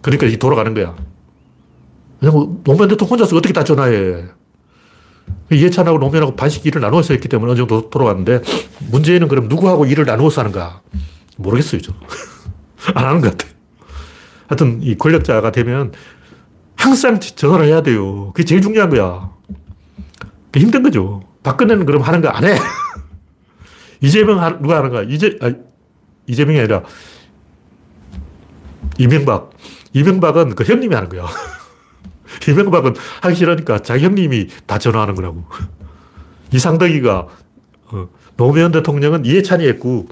그러니까 0.00 0.26
이 0.26 0.38
돌아가는 0.38 0.72
거야. 0.72 0.96
왜냐면 2.22 2.62
노무현 2.64 2.88
대통령 2.88 3.12
혼자서 3.12 3.36
어떻게 3.36 3.52
다 3.52 3.62
전화해. 3.64 4.24
이해찬하고 5.52 5.98
노무현하고 5.98 6.36
반씩 6.36 6.64
일을 6.64 6.80
나누어서 6.80 7.12
했기 7.12 7.28
때문에 7.28 7.52
어느 7.52 7.58
정도 7.58 7.90
돌아갔는데 7.90 8.40
문제는 8.90 9.28
그럼 9.28 9.48
누구하고 9.48 9.84
일을 9.84 10.06
나누어서 10.06 10.40
하는가? 10.40 10.80
모르겠어요, 11.36 11.82
저. 11.82 11.92
안 12.94 13.04
하는 13.04 13.20
것 13.20 13.36
같아요. 13.36 13.57
하여튼 14.48 14.82
이 14.82 14.96
권력자가 14.96 15.52
되면 15.52 15.92
항상 16.74 17.20
전화를 17.20 17.66
해야 17.66 17.82
돼요. 17.82 18.32
그게 18.32 18.44
제일 18.44 18.60
중요한 18.62 18.90
거야. 18.90 19.30
그게 20.50 20.60
힘든 20.60 20.82
거죠. 20.82 21.22
박근혜는 21.42 21.86
그럼 21.86 22.02
하는 22.02 22.20
거 22.20 22.28
안 22.30 22.44
해. 22.44 22.56
이재명 24.00 24.40
하, 24.40 24.58
누가 24.58 24.78
하는 24.78 24.90
거야? 24.90 25.02
이재, 25.02 25.38
아, 25.40 25.52
이재명이 26.26 26.58
아니라 26.58 26.82
이명박. 28.98 29.50
이명박은 29.92 30.54
그 30.54 30.64
형님이 30.64 30.94
하는 30.94 31.08
거야. 31.08 31.26
이명박은 32.48 32.94
하기 33.22 33.34
싫으니까 33.34 33.80
자기 33.80 34.04
형님이 34.04 34.48
다 34.66 34.78
전화하는 34.78 35.14
거라고. 35.14 35.44
이상덕이가, 36.52 37.26
어, 37.86 38.08
노무현 38.36 38.72
대통령은 38.72 39.24
이해찬이 39.24 39.66
했고, 39.66 40.08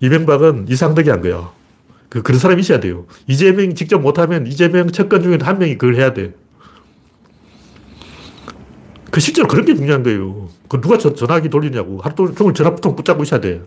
이명박은 0.00 0.66
이상덕이 0.68 1.10
한 1.10 1.20
거야. 1.20 1.52
그, 2.10 2.22
그런 2.22 2.38
사람이 2.38 2.60
있어야 2.60 2.80
돼요. 2.80 3.06
이재명이 3.28 3.74
직접 3.74 3.98
못하면 4.00 4.46
이재명 4.46 4.90
측근 4.90 5.22
중에 5.22 5.38
한 5.40 5.58
명이 5.58 5.78
그걸 5.78 5.94
해야 5.94 6.12
돼. 6.12 6.34
그 9.10 9.20
실제로 9.20 9.48
그런 9.48 9.64
게 9.64 9.74
중요한 9.74 10.02
거예요. 10.02 10.48
그 10.68 10.80
누가 10.80 10.98
전, 10.98 11.14
화기 11.28 11.48
돌리냐고. 11.48 12.00
하루 12.02 12.34
종일 12.34 12.52
전화통 12.52 12.96
붙잡고 12.96 13.22
있어야 13.22 13.40
돼. 13.40 13.62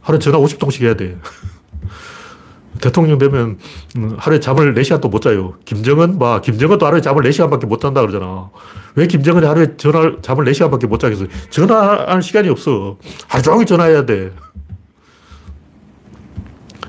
하루에 0.00 0.18
전화 0.18 0.38
50통씩 0.38 0.82
해야 0.82 0.94
돼. 0.94 1.18
대통령 2.80 3.18
되면 3.18 3.58
음, 3.96 4.16
하루에 4.18 4.40
잠을 4.40 4.72
4시간도 4.74 5.10
못 5.10 5.20
자요. 5.20 5.54
김정은 5.64 6.18
봐. 6.18 6.40
김정은도 6.40 6.86
하루에 6.86 7.00
잠을 7.02 7.22
4시간밖에 7.24 7.66
못 7.66 7.80
잔다 7.80 8.00
그러잖아. 8.00 8.50
왜 8.94 9.06
김정은이 9.06 9.46
하루에 9.46 9.76
전화, 9.76 10.16
잠을 10.22 10.46
4시간밖에 10.46 10.86
못 10.86 10.98
자겠어? 10.98 11.26
전화할 11.50 12.22
시간이 12.22 12.48
없어. 12.48 12.96
하루 13.26 13.42
종일 13.42 13.66
전화해야 13.66 14.06
돼. 14.06 14.32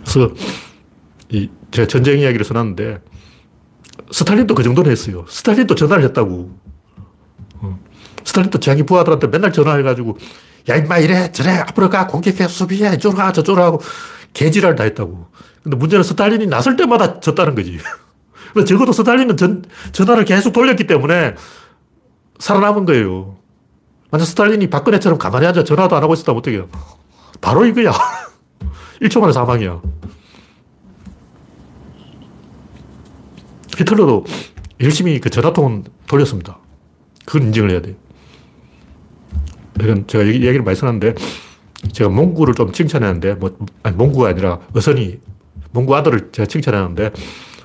그래서 0.09 0.33
이, 1.31 1.49
제가 1.71 1.87
전쟁 1.87 2.19
이야기를 2.19 2.45
써놨는데, 2.45 3.01
스탈린도 4.11 4.55
그 4.55 4.63
정도는 4.63 4.91
했어요. 4.91 5.25
스탈린도 5.27 5.75
전화를 5.75 6.03
했다고. 6.05 6.59
어. 7.61 7.79
스탈린도 8.23 8.59
자기 8.59 8.83
부하들한테 8.83 9.27
맨날 9.27 9.53
전화해가지고, 9.53 10.17
야, 10.69 10.75
임마, 10.75 10.99
이래, 10.99 11.31
저래, 11.31 11.51
앞으로 11.51 11.89
가, 11.89 12.07
공격해, 12.07 12.47
수비해, 12.47 12.93
이쪽으로 12.95 13.17
가, 13.17 13.31
저쪽으로 13.31 13.63
하고, 13.63 13.81
개지랄 14.33 14.75
다 14.75 14.83
했다고. 14.83 15.27
근데 15.63 15.77
문제는 15.77 16.03
스탈린이 16.03 16.47
나설 16.47 16.75
때마다 16.75 17.19
졌다는 17.19 17.55
거지. 17.55 17.77
적어도 18.67 18.91
스탈린은 18.91 19.37
전, 19.37 19.63
전화를 19.91 20.25
계속 20.25 20.53
돌렸기 20.53 20.87
때문에 20.87 21.35
살아남은 22.39 22.85
거예요. 22.85 23.37
만약 24.11 24.25
스탈린이 24.25 24.69
박근혜처럼 24.69 25.19
가만히 25.19 25.45
앉아 25.45 25.63
전화도 25.63 25.95
안 25.95 26.03
하고 26.03 26.13
있었다면 26.13 26.39
어떡해요. 26.39 26.69
바로 27.41 27.65
이거야. 27.65 27.93
1초 29.01 29.19
만에 29.19 29.33
사망이야. 29.33 29.81
히틀러도 33.79 34.25
열심히 34.81 35.19
그 35.19 35.29
전화통은 35.29 35.85
돌렸습니다. 36.07 36.59
그건 37.25 37.47
인정을 37.47 37.71
해야 37.71 37.81
돼요. 37.81 37.95
이건 39.81 40.07
제가 40.07 40.27
얘기, 40.27 40.45
를 40.45 40.61
많이 40.63 40.75
썼는데, 40.75 41.15
제가 41.93 42.09
몽구를 42.09 42.53
좀 42.55 42.73
칭찬하는데, 42.73 43.35
뭐, 43.35 43.57
아니, 43.83 43.95
몽구가 43.95 44.29
아니라 44.29 44.59
어선이, 44.75 45.19
몽구 45.71 45.95
아들을 45.95 46.31
제가 46.33 46.45
칭찬하는데, 46.47 47.11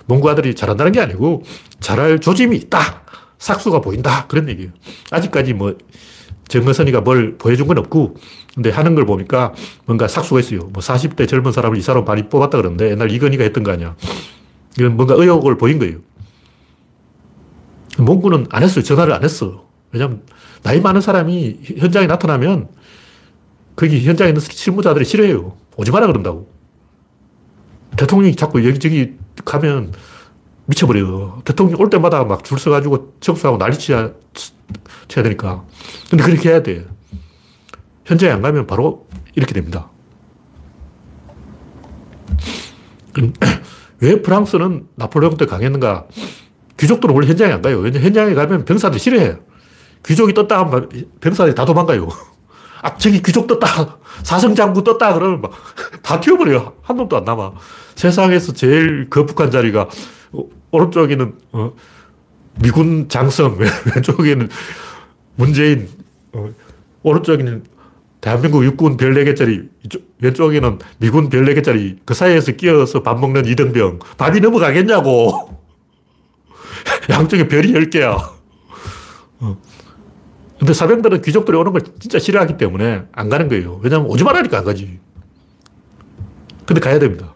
몽구 0.07 0.31
아들이 0.31 0.55
잘한다는 0.55 0.92
게 0.92 1.00
아니고, 1.00 1.42
잘할 1.81 2.20
조짐이 2.20 2.57
있다! 2.57 3.03
삭수가 3.38 3.81
보인다! 3.81 4.27
그런 4.29 4.48
얘기예요. 4.48 4.70
아직까지 5.11 5.55
뭐, 5.55 5.77
정어선이가 6.46 7.00
뭘 7.00 7.37
보여준 7.37 7.66
건 7.66 7.79
없고, 7.79 8.16
근데 8.55 8.70
하는 8.70 8.94
걸 8.94 9.05
보니까 9.05 9.53
뭔가 9.87 10.07
삭수가 10.07 10.40
있어요. 10.40 10.61
뭐 10.72 10.81
40대 10.81 11.27
젊은 11.27 11.50
사람을 11.50 11.77
이사로 11.79 12.05
많이 12.05 12.29
뽑았다 12.29 12.59
그러는데 12.59 12.90
옛날 12.90 13.11
이건희가 13.11 13.42
했던 13.42 13.64
거 13.64 13.72
아니야. 13.72 13.96
이건 14.78 14.96
뭔가 14.96 15.14
의욕을 15.14 15.56
보인 15.56 15.78
거예요. 15.78 15.98
몽구는 17.98 18.46
안 18.50 18.62
했어요. 18.62 18.82
전화를 18.84 19.12
안 19.12 19.22
했어. 19.22 19.66
왜냐면 19.92 20.22
나이 20.62 20.80
많은 20.80 21.00
사람이 21.00 21.60
현장에 21.78 22.06
나타나면 22.06 22.68
거기 23.76 24.04
현장에 24.04 24.30
있는 24.30 24.40
실무자들이 24.40 25.04
싫어해요. 25.04 25.56
오지 25.76 25.90
마라 25.90 26.06
그런다고. 26.06 26.52
대통령이 27.96 28.34
자꾸 28.34 28.66
여기저기 28.66 29.14
가면 29.44 29.92
미쳐버려요. 30.66 31.42
대통령 31.44 31.80
올 31.80 31.90
때마다 31.90 32.24
막 32.24 32.42
줄 32.42 32.58
서가지고 32.58 33.14
접수하고 33.20 33.58
난리 33.58 33.78
쳐야, 33.78 34.12
쳐야 35.06 35.22
되니까. 35.22 35.64
근데 36.10 36.24
그렇게 36.24 36.48
해야 36.50 36.62
돼. 36.62 36.87
현장에 38.04 38.32
안 38.32 38.42
가면 38.42 38.66
바로 38.66 39.06
이렇게 39.34 39.52
됩니다. 39.54 39.90
왜 44.05 44.21
프랑스는 44.21 44.87
나폴레옹 44.97 45.38
때 45.38 45.47
강했는가? 45.47 46.07
귀족들은 46.77 47.14
원래 47.14 47.27
현장에 47.27 47.55
안 47.55 47.62
가요. 47.62 47.79
왜냐 47.79 48.01
현장에 48.01 48.35
가면 48.35 48.67
병사들이 48.67 49.01
싫어해요. 49.01 49.38
귀족이 50.05 50.35
떴다 50.35 50.59
하면 50.61 50.90
병사들이 51.23 51.55
다 51.55 51.64
도망가요. 51.64 52.09
아, 52.83 52.99
저기 52.99 53.23
귀족 53.23 53.47
떴다. 53.47 53.97
사성장군 54.23 54.85
떴다. 54.85 55.14
그러면 55.14 55.40
막 55.40 55.53
다 56.03 56.21
튀어버려요. 56.21 56.75
한 56.83 56.97
놈도 56.99 57.17
안 57.17 57.25
남아. 57.25 57.53
세상에서 57.95 58.53
제일 58.53 59.09
거북한 59.09 59.51
자리가 59.51 59.88
오른쪽에는 60.71 61.35
어, 61.53 61.73
미군 62.61 63.09
장성, 63.09 63.57
왼쪽에는 63.97 64.51
문재인, 65.37 65.88
어, 66.35 66.51
오른쪽에는 67.03 67.64
대한민국 68.24 68.64
육군 68.64 68.96
별 68.96 69.12
4개짜리, 69.12 69.68
왼쪽에는 70.22 70.78
미군 70.96 71.28
별 71.28 71.44
4개짜리, 71.44 71.98
그 72.06 72.14
사이에서 72.14 72.52
끼어서 72.52 73.02
밥 73.02 73.20
먹는 73.20 73.44
이등병. 73.44 73.98
밥이 74.16 74.40
넘어가겠냐고. 74.40 75.50
양쪽에 77.10 77.48
별이 77.48 77.74
10개야. 77.74 78.16
어. 79.40 79.58
근데 80.58 80.72
사병들은 80.72 81.20
귀족들이 81.20 81.54
오는 81.54 81.72
걸 81.72 81.82
진짜 82.00 82.18
싫어하기 82.18 82.56
때문에 82.56 83.02
안 83.12 83.28
가는 83.28 83.46
거예요. 83.46 83.78
왜냐면 83.82 84.06
오지 84.06 84.24
말라니까 84.24 84.56
안 84.56 84.64
가지. 84.64 84.98
근데 86.64 86.80
가야 86.80 86.98
됩니다. 86.98 87.34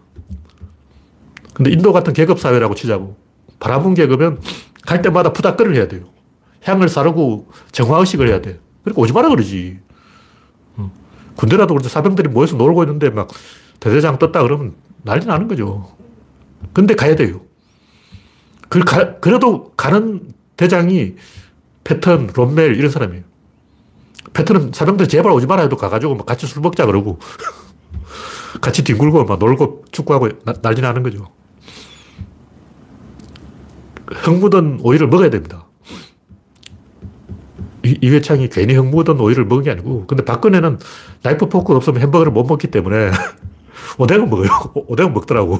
근데 1.53 1.71
인도 1.71 1.93
같은 1.93 2.15
계급 2.15 2.41
사회라고 2.41 2.75
치자고. 2.75 3.15
바라본 3.61 3.93
계급은 3.93 4.39
갈 4.87 5.03
때마다 5.03 5.35
부닥거를 5.35 5.77
해야 5.77 5.87
돼요. 5.87 6.05
향을 6.63 6.89
사르고 6.89 7.51
정화의식을 7.73 8.27
해야 8.27 8.41
돼. 8.41 8.59
그러니까 8.85 9.03
오지 9.03 9.13
마라 9.13 9.29
그러지. 9.29 9.81
어. 11.39 11.41
군대라도 11.41 11.75
그렇지 11.75 11.89
사병들이 11.89 12.29
모여서 12.29 12.57
놀고 12.57 12.83
있는데 12.83 13.11
막 13.11 13.29
대대장 13.79 14.19
떴다 14.19 14.43
그러면 14.43 14.75
난리 15.03 15.25
나는 15.25 15.47
거죠. 15.47 15.89
근데 16.73 16.95
가야 16.95 17.15
돼요. 17.15 17.41
그 18.69 18.81
가, 18.81 19.19
그래도 19.21 19.73
가는 19.77 20.33
대장이 20.57 21.15
패턴, 21.85 22.31
롬멜 22.35 22.77
이런 22.77 22.91
사람이에요. 22.91 23.23
패턴은 24.35 24.73
사병들 24.75 25.09
제발 25.09 25.33
오지 25.33 25.47
마라 25.47 25.63
해도 25.63 25.77
가가지고 25.77 26.17
막 26.17 26.27
같이 26.27 26.47
술 26.47 26.61
먹자 26.61 26.85
그러고 26.85 27.19
같이 28.61 28.85
뒹굴고 28.85 29.25
막 29.25 29.39
놀고 29.39 29.85
축구하고 29.93 30.29
나, 30.45 30.53
난리 30.55 30.81
나는 30.81 31.03
거죠. 31.03 31.29
흙 34.07 34.35
묻은 34.35 34.81
오이를 34.83 35.07
먹어야 35.07 35.31
됩니다. 35.31 35.68
이, 38.01 38.09
회창이 38.11 38.49
괜히 38.49 38.75
흙 38.75 38.87
묻은 38.87 39.21
오이를 39.21 39.45
먹은 39.45 39.65
게 39.65 39.71
아니고 39.71 40.07
근데 40.07 40.25
박근혜는 40.25 40.79
나이프 41.23 41.49
포크 41.49 41.75
없으면 41.75 42.01
햄버거를 42.03 42.33
못 42.33 42.45
먹기 42.45 42.69
때문에 42.69 43.11
오뎅은 43.99 44.29
먹어요. 44.29 44.49
오뎅은 44.75 45.13
먹더라고. 45.15 45.59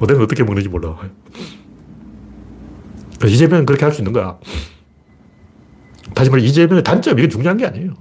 오뎅은 0.00 0.22
어떻게 0.22 0.42
먹는지 0.44 0.68
몰라. 0.68 0.96
이재명은 3.24 3.66
그렇게 3.66 3.84
할 3.84 3.92
수 3.92 4.00
있는 4.00 4.12
거야. 4.12 4.38
다시 6.14 6.30
말해 6.30 6.44
이재명의 6.44 6.82
단점, 6.84 7.18
이건 7.18 7.30
중요한 7.30 7.56
게 7.56 7.66
아니에요. 7.66 7.94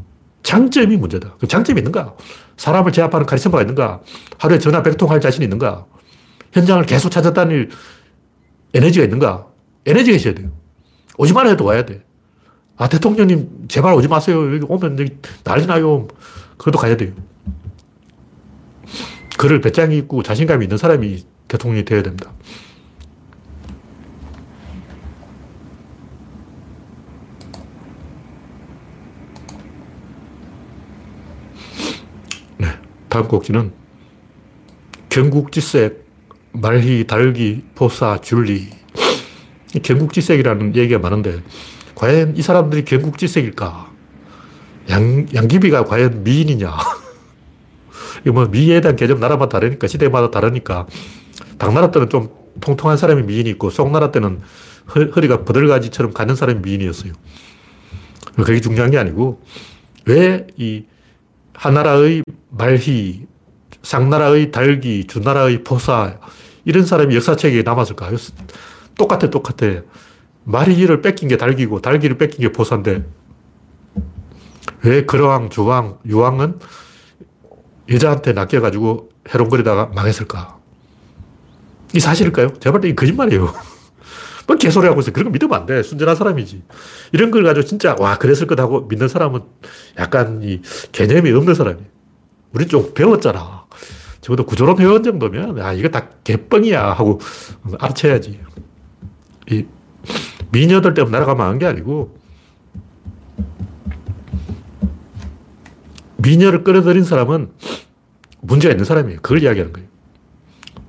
장점이 0.43 0.95
문제다. 0.97 1.35
그 1.39 1.47
장점이 1.47 1.79
있는가? 1.79 2.15
사람을 2.55 2.91
제압하는 2.91 3.25
카리스마가 3.25 3.61
있는가? 3.61 4.01
하루에 4.37 4.59
전화 4.59 4.81
100통 4.81 5.07
할 5.07 5.19
자신이 5.19 5.43
있는가? 5.45 5.85
현장을 6.53 6.85
계속 6.85 7.09
찾아다닐 7.09 7.69
에너지가 8.73 9.03
있는가? 9.05 9.47
에너지가 9.85 10.15
있어야 10.15 10.33
돼요. 10.35 10.51
오지만 11.17 11.47
해도 11.47 11.65
와야 11.65 11.85
돼. 11.85 12.03
아, 12.77 12.87
대통령님, 12.87 13.67
제발 13.67 13.93
오지 13.95 14.07
마세요. 14.07 14.53
여기 14.53 14.65
오면 14.67 14.99
여기 14.99 15.17
난리 15.43 15.65
나요. 15.65 16.07
그래도 16.57 16.77
가야 16.77 16.95
돼요. 16.95 17.11
그를 19.37 19.61
배짱이 19.61 19.97
있고 19.99 20.23
자신감이 20.23 20.65
있는 20.65 20.77
사람이 20.77 21.23
대통령이 21.47 21.85
되어야 21.85 22.03
됩니다. 22.03 22.31
다음 33.09 33.27
곡지는 33.27 33.71
경국지색, 35.09 36.05
말희, 36.51 37.07
달기, 37.07 37.63
포사, 37.73 38.19
줄리. 38.21 38.67
경국지색이라는 39.81 40.75
얘기가 40.75 40.99
많은데, 40.99 41.39
과연 41.97 42.37
이 42.37 42.41
사람들이 42.43 42.85
경국지색일까? 42.85 43.91
양, 44.91 45.25
양귀비가 45.33 45.85
과연 45.85 46.23
미인이냐? 46.23 46.71
이거 48.21 48.33
뭐 48.33 48.45
미에 48.45 48.81
대한 48.81 48.95
개념 48.95 49.19
나라마다 49.19 49.57
다르니까, 49.57 49.87
시대마다 49.87 50.29
다르니까, 50.29 50.85
당나라 51.57 51.89
때는 51.89 52.09
좀 52.09 52.29
통통한 52.61 52.97
사람이 52.97 53.23
미인이 53.23 53.49
있고, 53.51 53.71
송나라 53.71 54.11
때는 54.11 54.41
허, 54.93 55.19
리가 55.19 55.43
버들가지처럼 55.43 56.13
가는 56.13 56.35
사람이 56.35 56.59
미인이었어요. 56.61 57.13
그게 58.35 58.61
중요한 58.61 58.91
게 58.91 58.99
아니고, 58.99 59.41
왜 60.05 60.45
이 60.55 60.85
하나라의 61.55 62.21
말희, 62.49 63.25
상나라의 63.81 64.51
달기, 64.51 65.05
주나라의 65.07 65.63
포사, 65.63 66.19
이런 66.63 66.85
사람이 66.85 67.15
역사책에 67.15 67.63
남았을까? 67.63 68.11
똑같아, 68.95 69.31
똑같아. 69.31 69.81
말희를 70.47 71.01
뺏긴 71.01 71.27
게 71.27 71.37
달기고, 71.37 71.81
달기를 71.81 72.17
뺏긴 72.17 72.41
게 72.41 72.51
포사인데, 72.51 73.05
왜 74.83 75.05
그러왕, 75.05 75.49
주왕, 75.49 75.99
유왕은 76.05 76.59
여자한테 77.89 78.33
낚여가지고 78.33 79.09
해롱거리다가 79.29 79.87
망했을까? 79.87 80.57
이 81.93 81.99
사실일까요? 81.99 82.53
제발 82.59 82.83
이 82.85 82.95
거짓말이에요. 82.95 83.53
뭐 84.47 84.55
개소리 84.55 84.87
하고 84.87 85.01
있어. 85.01 85.11
그런 85.11 85.25
거 85.25 85.31
믿으면 85.31 85.59
안 85.59 85.65
돼. 85.65 85.83
순전한 85.83 86.15
사람이지. 86.15 86.63
이런 87.11 87.31
걸 87.31 87.43
가지고 87.43 87.65
진짜, 87.65 87.95
와, 87.99 88.17
그랬을 88.17 88.47
것 88.47 88.57
하고 88.59 88.81
믿는 88.81 89.09
사람은 89.09 89.41
약간 89.99 90.41
이 90.43 90.61
개념이 90.93 91.31
없는 91.31 91.53
사람이. 91.53 91.81
우리 92.53 92.67
좀 92.67 92.93
배웠잖아. 92.93 93.65
적어도 94.21 94.45
구조론 94.45 94.77
배운 94.77 95.03
정도면, 95.03 95.59
아, 95.59 95.73
이거 95.73 95.89
다 95.89 96.07
개뻥이야. 96.23 96.91
하고 96.93 97.19
알아채야지. 97.79 98.39
이 99.51 99.65
미녀들 100.51 100.93
때문에 100.93 101.11
나라가 101.11 101.35
망한 101.35 101.59
게 101.59 101.65
아니고, 101.65 102.17
미녀를 106.17 106.63
끌어들인 106.63 107.03
사람은 107.03 107.51
문제가 108.41 108.71
있는 108.71 108.85
사람이에요. 108.85 109.19
그걸 109.21 109.41
이야기하는 109.43 109.73
거예요. 109.73 109.87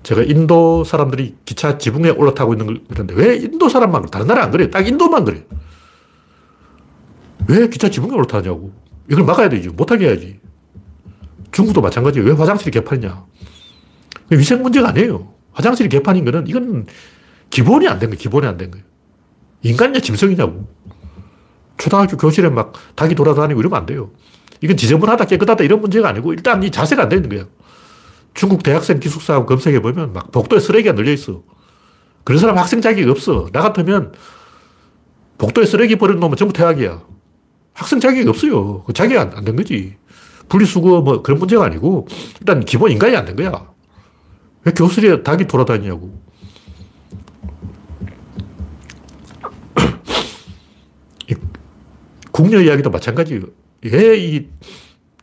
제가 0.02 0.22
인도 0.22 0.84
사람들이 0.84 1.36
기차 1.44 1.76
지붕에 1.76 2.10
올라타고 2.10 2.54
있는 2.54 2.66
걸 2.66 2.80
그런데 2.88 3.14
왜 3.14 3.36
인도 3.36 3.68
사람만 3.68 4.06
다른 4.06 4.26
나라 4.26 4.42
안 4.44 4.50
그래요? 4.50 4.70
딱 4.70 4.86
인도만 4.86 5.24
그래요. 5.24 5.42
왜 7.46 7.68
기차 7.68 7.90
지붕에 7.90 8.14
올라타냐고. 8.14 8.72
이걸 9.10 9.24
막아야 9.24 9.48
되지. 9.48 9.68
못하게 9.68 10.06
해야지. 10.06 10.40
중국도 11.52 11.80
마찬가지예요. 11.82 12.26
왜 12.26 12.34
화장실이 12.34 12.70
개판이냐. 12.70 13.24
위생 14.30 14.62
문제가 14.62 14.88
아니에요. 14.90 15.34
화장실이 15.52 15.88
개판인 15.88 16.24
거는 16.24 16.46
이건 16.46 16.86
기본이 17.50 17.86
안 17.88 17.98
된 17.98 18.10
거예요. 18.10 18.18
기본이 18.18 18.46
안 18.46 18.56
된 18.56 18.70
거예요. 18.70 18.84
인간이냐 19.62 20.00
짐승이냐고. 20.00 20.68
초등학교 21.76 22.16
교실에 22.16 22.48
막 22.48 22.72
닭이 22.96 23.14
돌아다니고 23.14 23.60
이러면 23.60 23.78
안 23.78 23.86
돼요. 23.86 24.10
이건 24.60 24.76
지저분하다 24.76 25.26
깨끗하다 25.26 25.64
이런 25.64 25.80
문제가 25.80 26.08
아니고 26.08 26.32
일단 26.32 26.62
이 26.62 26.70
자세가 26.70 27.02
안 27.04 27.08
되는 27.08 27.28
거예요. 27.28 27.46
중국 28.34 28.62
대학생 28.62 28.98
기숙사 29.00 29.44
검색해 29.44 29.80
보면 29.80 30.12
막 30.12 30.30
복도에 30.32 30.60
쓰레기가 30.60 30.94
널려 30.94 31.12
있어. 31.12 31.42
그런 32.24 32.40
사람 32.40 32.58
학생 32.58 32.80
자격이 32.80 33.08
없어. 33.08 33.48
나 33.52 33.60
같으면 33.62 34.12
복도에 35.38 35.64
쓰레기 35.66 35.96
버리는 35.96 36.18
놈은 36.20 36.36
전부 36.36 36.52
퇴학이야. 36.52 37.02
학생 37.74 38.00
자격이 38.00 38.28
없어요. 38.28 38.82
그 38.84 38.92
자격이 38.92 39.18
안 39.18 39.44
된 39.44 39.54
거지. 39.56 39.96
분리수거 40.48 41.02
뭐 41.02 41.22
그런 41.22 41.38
문제가 41.38 41.64
아니고 41.64 42.08
일단 42.40 42.64
기본 42.64 42.90
인간이 42.90 43.16
안 43.16 43.24
된 43.24 43.36
거야. 43.36 43.68
왜 44.64 44.72
교실에 44.72 45.22
닭이 45.22 45.46
돌아다니냐고. 45.46 46.20
국녀 52.38 52.60
이야기도 52.60 52.90
마찬가지예요. 52.90 53.42
왜 53.84 54.16
이 54.16 54.46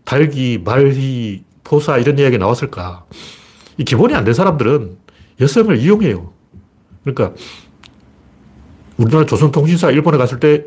달기, 0.04 0.62
말희, 0.64 1.44
포사 1.64 1.98
이런 1.98 2.20
이야기 2.20 2.38
나왔을까? 2.38 3.06
이 3.78 3.84
기본이 3.86 4.14
안 4.14 4.26
된 4.26 4.34
사람들은 4.34 4.98
여성을 5.40 5.78
이용해요. 5.78 6.32
그러니까 7.04 7.34
우리나라 8.98 9.26
조선통신사 9.26 9.92
일본에 9.92 10.18
갔을 10.18 10.40
때 10.40 10.66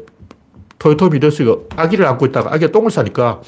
토요토 0.79 1.11
미 1.11 1.21
데스가 1.21 1.57
아기를 1.77 2.07
안고 2.07 2.27
있다가 2.27 2.53
아기가 2.55 2.73
똥을 2.73 2.91
싸니까 2.91 3.43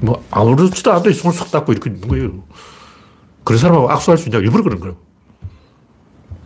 뭐 0.00 0.24
아무렇지도 0.30 0.90
않은데 0.92 1.12
손을 1.12 1.36
쏙 1.36 1.50
닦고 1.50 1.72
이렇게 1.72 1.90
있는 1.90 2.08
거예요. 2.08 2.44
그런 3.44 3.58
사람하고 3.58 3.90
악수할 3.90 4.18
수 4.18 4.28
있냐 4.28 4.38
일부러 4.38 4.62
그런 4.64 4.80
거예요. 4.80 4.96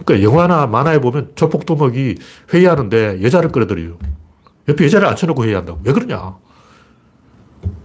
그러니까 0.04 0.28
영화나 0.30 0.66
만화에 0.66 1.00
보면 1.00 1.32
조폭도목이 1.36 2.16
회의하는데 2.52 3.22
여자를 3.22 3.50
끌어들여요. 3.50 3.98
옆에 4.68 4.84
여자를 4.84 5.08
앉혀놓고 5.08 5.44
회의한다고. 5.44 5.80
왜 5.84 5.92
그러냐? 5.92 6.36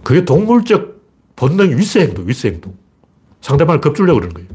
그게 0.02 0.24
동물적 0.24 0.98
본능 1.36 1.76
윗세 1.76 2.00
행동, 2.00 2.26
윗세 2.28 2.48
행동. 2.48 2.76
상대방을 3.40 3.80
겁주려고 3.80 4.20
그러는 4.20 4.34
거예요. 4.34 4.48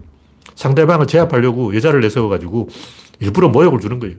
상대방을 0.56 1.08
제압하려고 1.08 1.76
여자를 1.76 2.02
내세워가지고 2.02 2.70
일부러 3.20 3.50
모욕을 3.50 3.80
주는 3.80 4.00
거예요. 4.00 4.16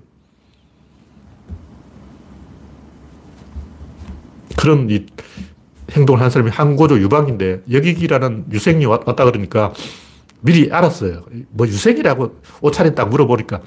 그런 4.57 4.89
이 4.91 5.07
행동을 5.93 6.21
한 6.21 6.31
사람이 6.31 6.51
항고조 6.51 6.99
유방인데 7.01 7.63
여기기라는 7.71 8.47
유생이 8.51 8.87
왔다 8.87 9.25
그러니까 9.25 9.73
미리 10.41 10.71
알았어요. 10.71 11.25
뭐 11.51 11.67
유생이라고 11.67 12.41
옷차림 12.63 12.95
딱 12.95 13.09
물어보니까 13.09 13.61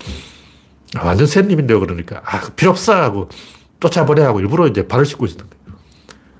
아, 0.95 1.05
완전 1.05 1.27
샌님인데요 1.27 1.79
그러니까 1.79 2.21
아 2.25 2.49
필요 2.55 2.71
없어 2.71 2.93
하고 2.93 3.29
쫓아버려 3.79 4.25
하고 4.25 4.39
일부러 4.39 4.67
이제 4.67 4.87
발을 4.87 5.05
씻고 5.05 5.25
있었던 5.25 5.47
거예요. 5.49 5.79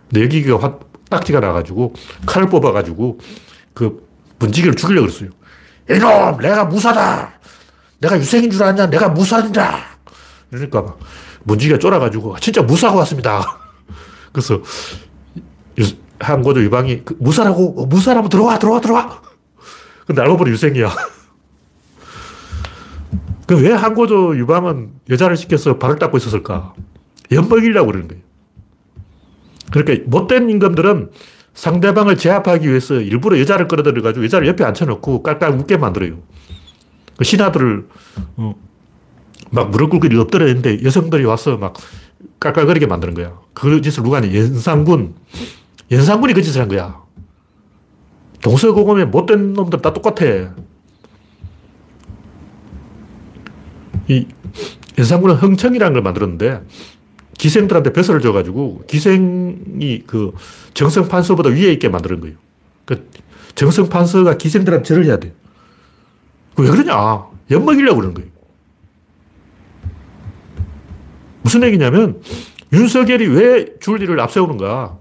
근데 0.10 0.24
여기가 0.24 0.58
화, 0.58 0.80
딱지가 1.10 1.40
나가지고 1.40 1.94
칼을 2.26 2.50
뽑아가지고 2.50 3.20
그 3.74 4.08
문지기를 4.40 4.76
죽이려고 4.76 5.08
그랬어요. 5.08 5.30
이놈 5.90 6.38
내가 6.42 6.66
무사다. 6.66 7.40
내가 8.00 8.18
유생인 8.18 8.52
줄 8.52 8.64
아냐? 8.64 8.88
내가 8.88 9.10
무사이다. 9.10 9.80
그러니까 10.50 10.82
막 10.82 11.00
문지기가 11.44 11.80
쫄아가지고 11.80 12.38
진짜 12.40 12.62
무사하고 12.62 13.00
왔습니다. 13.00 13.60
그래서 14.32 14.62
한고조 16.20 16.64
유방이 16.64 17.04
그 17.06 17.16
무사라고 17.20 17.82
어, 17.82 17.86
무사라면 17.86 18.30
들어와 18.30 18.60
들어와 18.60 18.82
들어와. 18.82 19.22
근데 20.06 20.22
알고 20.22 20.38
보니 20.38 20.52
유생이야. 20.52 20.92
그럼 23.48 23.64
왜 23.64 23.72
한고조 23.72 24.38
유방은 24.38 24.92
여자를 25.10 25.38
시켜서 25.38 25.78
발을 25.78 25.98
닦고 26.00 26.18
있었을까? 26.18 26.74
엿먹이려고 27.32 27.88
그러는 27.88 28.08
거예요. 28.08 28.24
그러니까 29.72 30.10
못된 30.10 30.50
임금들은 30.50 31.12
상대방을 31.54 32.18
제압하기 32.18 32.68
위해서 32.68 32.96
일부러 33.02 33.40
여자를 33.40 33.68
끌어들여가지고 33.68 34.26
여자를 34.26 34.48
옆에 34.48 34.64
앉혀놓고 34.64 35.24
깔깔 35.24 35.58
웃게 35.58 35.78
만들어요. 35.78 36.20
그 37.18 37.24
신하들을 37.24 37.88
어, 38.38 38.56
막 39.50 39.70
무릎 39.72 39.90
꿇고 39.90 40.08
엎드렸는데 40.22 40.84
여성들이 40.84 41.26
와서 41.26 41.58
막 41.58 41.76
깔깔거리게 42.40 42.86
만드는 42.86 43.14
거야. 43.14 43.40
그 43.54 43.82
짓을 43.82 44.04
누가 44.04 44.18
하냐. 44.18 44.34
연산군. 44.34 45.16
연산군이 45.92 46.34
그 46.34 46.42
짓을 46.42 46.62
한 46.62 46.68
거야. 46.68 47.02
동서고금에 48.42 49.06
못된 49.06 49.54
놈들 49.54 49.82
다 49.82 49.94
똑같아. 49.94 50.54
이 54.10 54.28
연산군은 54.98 55.36
흥청이라는 55.36 55.94
걸 55.94 56.02
만들었는데 56.04 56.62
기생들한테 57.38 57.94
벼슬을 57.94 58.22
줘가지고 58.22 58.84
기생이 58.88 60.04
그 60.08 60.34
정성 60.74 61.08
판서보다 61.08 61.50
위에 61.50 61.72
있게 61.74 61.90
만드는 61.90 62.20
거예요. 62.20 62.36
그 62.86 63.10
정성 63.56 63.90
판서가 63.90 64.38
기생들한테 64.38 64.88
절을 64.88 65.06
해야 65.06 65.18
돼. 65.18 65.34
왜 66.58 66.70
그러냐? 66.70 67.26
엿먹이려고 67.52 67.98
그러는 67.98 68.14
거예요. 68.16 68.30
무슨 71.42 71.64
얘기냐면 71.64 72.22
윤석열이 72.74 73.28
왜 73.28 73.78
줄리를 73.80 74.20
앞세우는가? 74.20 74.98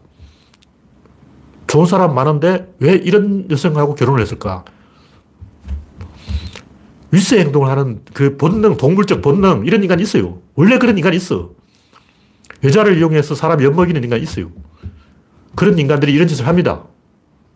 좋은 1.66 1.86
사람 1.86 2.14
많은데 2.14 2.72
왜 2.78 2.92
이런 2.92 3.50
여성하고 3.50 3.94
결혼을 3.94 4.20
했을까? 4.20 4.64
윗세 7.10 7.40
행동을 7.40 7.68
하는 7.68 8.02
그 8.12 8.36
본능, 8.36 8.76
동물적 8.76 9.22
본능, 9.22 9.64
이런 9.66 9.82
인간이 9.82 10.02
있어요. 10.02 10.40
원래 10.54 10.78
그런 10.78 10.96
인간이 10.96 11.16
있어. 11.16 11.55
여자를 12.64 12.96
이용해서 12.98 13.34
사람 13.34 13.62
엿먹이는 13.62 14.02
인간이 14.02 14.22
있어요. 14.22 14.50
그런 15.54 15.78
인간들이 15.78 16.12
이런 16.12 16.28
짓을 16.28 16.46
합니다. 16.46 16.84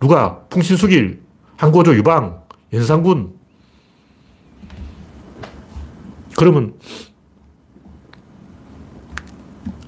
누가? 0.00 0.40
풍신수길, 0.48 1.20
항고조 1.56 1.94
유방, 1.96 2.42
연산군. 2.72 3.34
그러면 6.36 6.74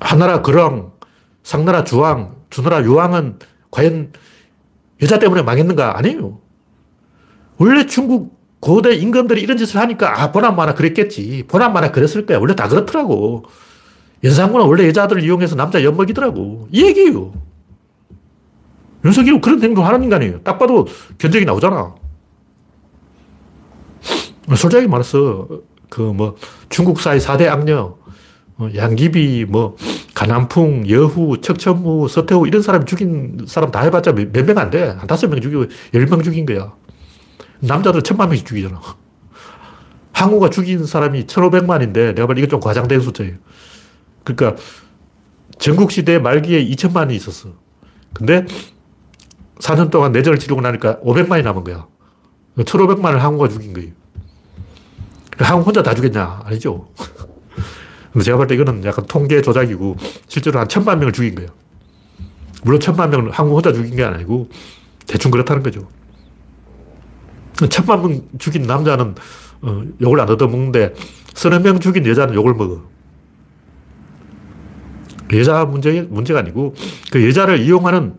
하나라 0.00 0.42
거랑, 0.42 0.92
상나라 1.42 1.84
주왕, 1.84 2.36
주나라 2.50 2.82
유왕은 2.82 3.38
과연 3.70 4.12
여자 5.00 5.18
때문에 5.18 5.42
망했는가? 5.42 5.96
아니에요. 5.98 6.40
원래 7.56 7.86
중국 7.86 8.38
고대 8.60 8.94
임금들이 8.94 9.40
이런 9.40 9.56
짓을 9.56 9.80
하니까 9.80 10.20
아, 10.22 10.30
보나마나 10.30 10.74
그랬겠지. 10.74 11.44
보나마나 11.48 11.90
그랬을 11.90 12.26
거야. 12.26 12.38
원래 12.38 12.54
다 12.54 12.68
그렇더라고. 12.68 13.44
연산군은 14.24 14.66
원래 14.66 14.86
여자들을 14.88 15.22
이용해서 15.24 15.56
남자 15.56 15.82
엿먹이더라고. 15.82 16.68
이 16.70 16.82
얘기예요. 16.84 17.32
윤석열은 19.04 19.40
그런 19.40 19.62
행동 19.62 19.84
하는 19.86 20.02
인간이에요. 20.04 20.40
딱 20.42 20.58
봐도 20.58 20.86
견적이 21.18 21.44
나오잖아. 21.44 21.94
솔직하게 24.54 24.86
말해서, 24.86 25.48
그 25.88 26.02
뭐, 26.02 26.36
중국사의 26.68 27.20
4대 27.20 27.48
악녀, 27.48 27.96
어, 28.58 28.68
양귀비, 28.74 29.46
뭐, 29.48 29.76
가남풍, 30.14 30.88
여후, 30.88 31.40
척천무, 31.40 32.06
서태후, 32.08 32.46
이런 32.46 32.62
사람 32.62 32.84
죽인 32.84 33.38
사람 33.46 33.70
다 33.70 33.80
해봤자 33.80 34.12
몇 34.12 34.44
명 34.44 34.58
안 34.58 34.70
돼. 34.70 34.88
한 34.88 35.06
다섯 35.06 35.28
명 35.28 35.40
죽이고 35.40 35.66
열 35.94 36.06
명 36.06 36.22
죽인 36.22 36.46
거야. 36.46 36.72
남자들 37.60 38.02
천만 38.02 38.28
명씩 38.28 38.46
죽이잖아. 38.46 38.80
항우가 40.12 40.50
죽인 40.50 40.84
사람이 40.86 41.26
천오백만인데 41.26 42.14
내가 42.14 42.26
보기엔 42.26 42.44
이건 42.44 42.50
좀 42.50 42.60
과장된 42.60 43.00
숫자예요. 43.00 43.34
그러니까 44.24 44.60
전국시대 45.58 46.18
말기에 46.18 46.64
2천만이 46.64 47.12
있었어. 47.12 47.50
근데 48.12 48.44
4년 49.58 49.90
동안 49.90 50.12
내전을 50.12 50.38
치르고 50.38 50.60
나니까 50.60 50.98
500만이 51.00 51.42
남은 51.42 51.64
거야. 51.64 51.86
1,500만을 52.56 53.18
항우가 53.18 53.48
죽인 53.48 53.72
거예요. 53.72 53.92
항우 55.38 55.62
혼자 55.62 55.82
다 55.82 55.94
죽였냐? 55.94 56.42
아니죠. 56.44 56.88
근데 58.12 58.24
제가 58.24 58.36
볼 58.36 58.46
때 58.46 58.54
이거는 58.54 58.84
약간 58.84 59.06
통계 59.06 59.40
조작이고 59.40 59.96
실제로 60.28 60.60
한 60.60 60.68
천만 60.68 60.98
명을 60.98 61.12
죽인 61.12 61.34
거예요. 61.34 61.50
물론 62.62 62.78
천만 62.80 63.10
명을 63.10 63.30
항우 63.30 63.54
혼자 63.54 63.72
죽인 63.72 63.96
게 63.96 64.04
아니고 64.04 64.48
대충 65.06 65.30
그렇다는 65.30 65.62
거죠. 65.62 65.88
천만 67.70 68.02
명 68.02 68.20
죽인 68.38 68.62
남자는 68.62 69.14
어, 69.62 69.82
욕을 70.00 70.20
안 70.20 70.28
얻어먹는데 70.28 70.94
서너 71.34 71.60
명 71.60 71.80
죽인 71.80 72.06
여자는 72.06 72.34
욕을 72.34 72.54
먹어. 72.54 72.82
여자 75.34 75.64
문제, 75.64 76.02
문제가 76.02 76.40
아니고 76.40 76.74
그 77.10 77.26
여자를 77.26 77.60
이용하는 77.60 78.14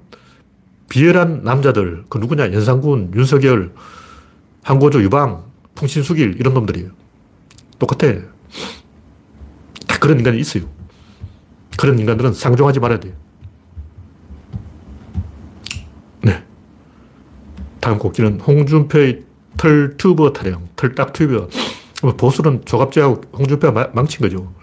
비열한 0.89 1.43
남자들, 1.43 2.03
그 2.09 2.18
누구냐, 2.18 2.53
연상군, 2.53 3.11
윤석열, 3.16 3.74
항고조, 4.64 5.01
유방, 5.03 5.43
풍신수길, 5.76 6.36
이런 6.39 6.53
놈들이에요. 6.53 6.91
똑같아. 7.80 8.14
다 9.88 9.97
그런 9.99 10.20
인간이 10.20 10.39
있어요. 10.39 10.64
그런 11.78 11.97
인간들은 11.97 12.34
상종하지 12.34 12.80
말아야 12.80 12.99
돼요. 12.99 13.14
네. 16.22 16.43
다음 17.80 17.97
곡기는 17.97 18.39
홍준표의 18.39 19.24
털 19.57 19.97
튜버 19.97 20.34
타령, 20.34 20.70
털딱 20.76 21.14
튜버. 21.14 21.47
보수는 22.18 22.64
조갑제하고 22.66 23.22
홍준표가 23.34 23.91
망친 23.93 24.20
거죠. 24.22 24.53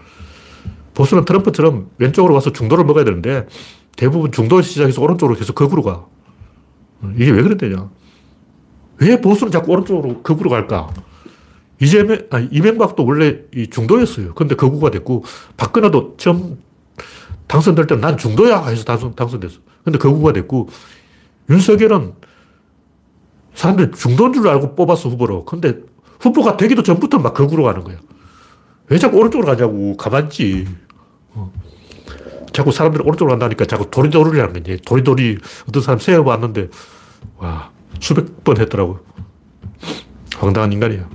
보수는 0.93 1.25
트럼프처럼 1.25 1.89
왼쪽으로 1.97 2.33
와서 2.33 2.51
중도를 2.51 2.85
먹어야 2.85 3.05
되는데 3.05 3.47
대부분 3.95 4.31
중도 4.31 4.61
시작해서 4.61 5.01
오른쪽으로 5.01 5.37
계속 5.37 5.53
거꾸로 5.53 5.81
가. 5.83 6.05
이게 7.15 7.31
왜 7.31 7.41
그런데냐. 7.41 7.89
왜 8.97 9.19
보수는 9.19 9.51
자꾸 9.51 9.71
오른쪽으로 9.71 10.21
거꾸로 10.21 10.49
갈까? 10.49 10.89
이재명, 11.81 12.19
아니, 12.29 12.47
이명박도 12.51 13.03
원래 13.05 13.39
이 13.55 13.67
중도였어요. 13.67 14.35
근데 14.35 14.55
거구가 14.55 14.91
됐고, 14.91 15.23
박근혜도 15.57 16.15
처음 16.17 16.61
당선될 17.47 17.87
때는 17.87 18.01
난 18.01 18.17
중도야 18.17 18.65
해서 18.67 18.83
당선, 18.83 19.15
당선됐어. 19.15 19.59
근데 19.83 19.97
거구가 19.97 20.31
됐고, 20.33 20.69
윤석열은 21.49 22.13
사람들이 23.55 23.91
중도인 23.91 24.33
줄 24.33 24.47
알고 24.47 24.75
뽑았어, 24.75 25.09
후보로. 25.09 25.45
근데 25.45 25.79
후보가 26.19 26.55
되기도 26.57 26.83
전부터 26.83 27.17
막 27.17 27.33
거구로 27.33 27.63
가는 27.63 27.83
거야. 27.83 27.97
왜 28.91 28.97
자꾸 28.97 29.17
오른쪽으로 29.19 29.47
가냐고. 29.47 29.95
가만지. 29.95 30.67
어. 31.33 31.49
자꾸 32.51 32.73
사람들이 32.73 33.01
오른쪽으로 33.05 33.29
간다니까 33.29 33.63
자꾸 33.63 33.89
도리도리를 33.89 34.37
하는 34.37 34.53
거지. 34.53 34.81
도리도리 34.85 35.37
어떤 35.69 35.81
사람 35.81 35.97
세어봤는데, 35.97 36.67
와, 37.37 37.71
수백 38.01 38.43
번 38.43 38.59
했더라고. 38.59 38.99
황당한 40.35 40.73
인간이야. 40.73 41.09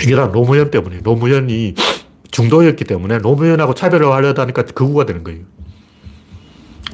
이게 0.00 0.14
다 0.14 0.30
노무현 0.30 0.70
때문에. 0.70 0.98
노무현이 0.98 1.74
중도였기 2.30 2.84
때문에 2.84 3.18
노무현하고 3.18 3.74
차별을 3.74 4.06
하려다 4.12 4.42
하니까 4.42 4.62
극우가 4.62 5.06
되는 5.06 5.24
거예요. 5.24 5.40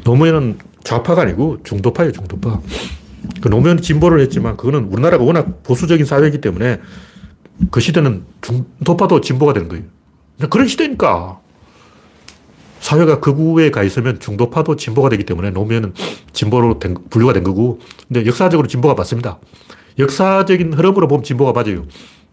노무현은 0.04 0.58
좌파가 0.84 1.22
아니고 1.22 1.58
중도파예요, 1.64 2.12
중도파. 2.12 2.62
그 3.42 3.48
노무현이 3.48 3.82
진보를 3.82 4.20
했지만 4.20 4.56
그거는 4.56 4.84
우리나라가 4.84 5.22
워낙 5.22 5.62
보수적인 5.64 6.06
사회이기 6.06 6.40
때문에 6.40 6.80
그 7.70 7.80
시대는 7.80 8.24
중도파도 8.40 9.20
진보가 9.20 9.52
되는 9.52 9.68
거예요. 9.68 9.84
그런 10.50 10.66
시대니까. 10.66 11.40
사회가 12.80 13.20
극우에 13.20 13.70
가 13.70 13.84
있으면 13.84 14.18
중도파도 14.18 14.74
진보가 14.74 15.08
되기 15.08 15.24
때문에 15.24 15.50
노무현은 15.50 15.94
진보로 16.32 16.80
된, 16.80 16.96
분류가 17.10 17.32
된 17.32 17.44
거고, 17.44 17.78
근데 18.08 18.26
역사적으로 18.26 18.66
진보가 18.66 18.94
맞습니다. 18.94 19.38
역사적인 19.98 20.72
흐름으로 20.74 21.06
보면 21.06 21.22
진보가 21.22 21.52
맞아요. 21.52 21.84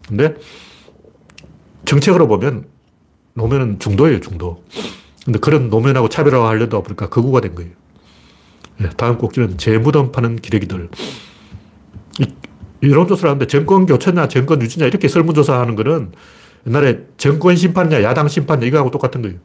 근데 0.08 0.34
정책으로 1.84 2.26
보면 2.26 2.66
노무현은 3.34 3.78
중도예요, 3.78 4.20
중도. 4.20 4.64
근데 5.24 5.38
그런 5.38 5.70
노무현하고 5.70 6.08
차별화하려다 6.08 6.80
보니까 6.80 7.08
극우가 7.08 7.40
된 7.40 7.54
거예요. 7.54 7.70
네, 8.78 8.88
다음 8.96 9.18
꼭지는 9.18 9.56
재무덤 9.56 10.10
파는 10.10 10.36
기레기들. 10.36 10.88
여론조사를 12.82 13.28
하는데 13.28 13.46
정권 13.46 13.86
교체냐, 13.86 14.28
정권 14.28 14.62
유지냐 14.62 14.86
이렇게 14.86 15.08
설문조사하는 15.08 15.76
거는 15.76 16.12
옛날에 16.66 17.00
정권 17.16 17.56
심판이냐, 17.56 18.02
야당 18.02 18.28
심판이냐 18.28 18.66
이거하고 18.66 18.90
똑같은 18.90 19.22
거예요. 19.22 19.38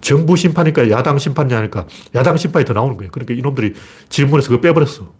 정부 0.00 0.36
심판이니까 0.36 0.90
야당 0.90 1.18
심판이냐 1.18 1.56
하니까 1.58 1.86
야당 2.14 2.36
심판이 2.36 2.64
더 2.64 2.72
나오는 2.72 2.96
거예요. 2.96 3.10
그러니까 3.10 3.34
이놈들이 3.34 3.74
질문에서 4.08 4.50
그거 4.50 4.60
빼버렸어. 4.60 5.12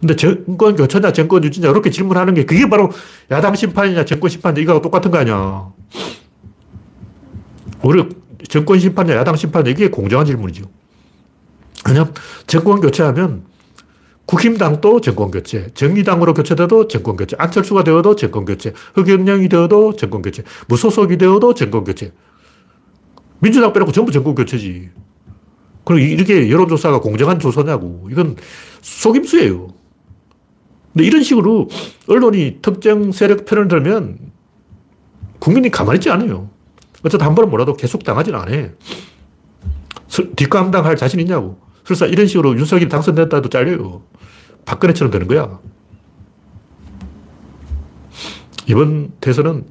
근데 0.00 0.14
정권 0.14 0.76
교체냐, 0.76 1.12
정권 1.12 1.42
유지냐 1.42 1.70
이렇게 1.70 1.90
질문하는 1.90 2.34
게 2.34 2.44
그게 2.44 2.68
바로 2.68 2.90
야당 3.30 3.54
심판이냐, 3.54 4.04
정권 4.04 4.30
심판이냐 4.30 4.62
이거하고 4.62 4.82
똑같은 4.82 5.10
거 5.10 5.18
아니야. 5.18 5.72
오히려 7.82 8.08
정권 8.48 8.78
심판이냐, 8.78 9.16
야당 9.16 9.36
심판이냐 9.36 9.70
이게 9.70 9.88
공정한 9.88 10.26
질문이죠. 10.26 10.64
왜냐면 11.88 12.12
정권 12.46 12.80
교체하면 12.80 13.44
국힘당도 14.26 15.00
정권교체, 15.00 15.68
정의당으로 15.74 16.34
교체돼도 16.34 16.88
정권교체, 16.88 17.36
안철수가 17.38 17.84
되어도 17.84 18.16
정권교체, 18.16 18.72
흑연령이 18.94 19.48
되어도 19.48 19.94
정권교체, 19.94 20.42
무소속이 20.68 21.16
되어도 21.16 21.54
정권교체. 21.54 22.12
민주당 23.38 23.72
빼놓고 23.72 23.92
전부 23.92 24.10
정권교체지. 24.10 24.90
그럼 25.84 26.00
이렇게 26.00 26.50
여론조사가 26.50 27.00
공정한 27.00 27.38
조사냐고. 27.38 28.08
이건 28.10 28.34
속임수예요. 28.82 29.68
근데 30.92 31.06
이런 31.06 31.22
식으로 31.22 31.68
언론이 32.08 32.58
특정 32.62 33.12
세력 33.12 33.44
편을 33.44 33.68
들면 33.68 34.18
국민이 35.38 35.70
가만히 35.70 35.98
있지 35.98 36.10
않아요. 36.10 36.50
어쨌든 37.04 37.26
한 37.26 37.36
번은 37.36 37.50
뭐라도 37.50 37.74
계속 37.74 38.02
당하지는 38.02 38.40
않아. 38.40 38.68
뒷감당할 40.34 40.96
자신 40.96 41.20
있냐고. 41.20 41.58
설사 41.84 42.06
이런 42.06 42.26
식으로 42.26 42.56
윤석열이 42.58 42.88
당선됐다 42.88 43.36
해도 43.36 43.48
잘려요. 43.48 44.02
박근혜처럼 44.66 45.10
되는 45.10 45.26
거야. 45.26 45.58
이번 48.66 49.12
대선은 49.20 49.64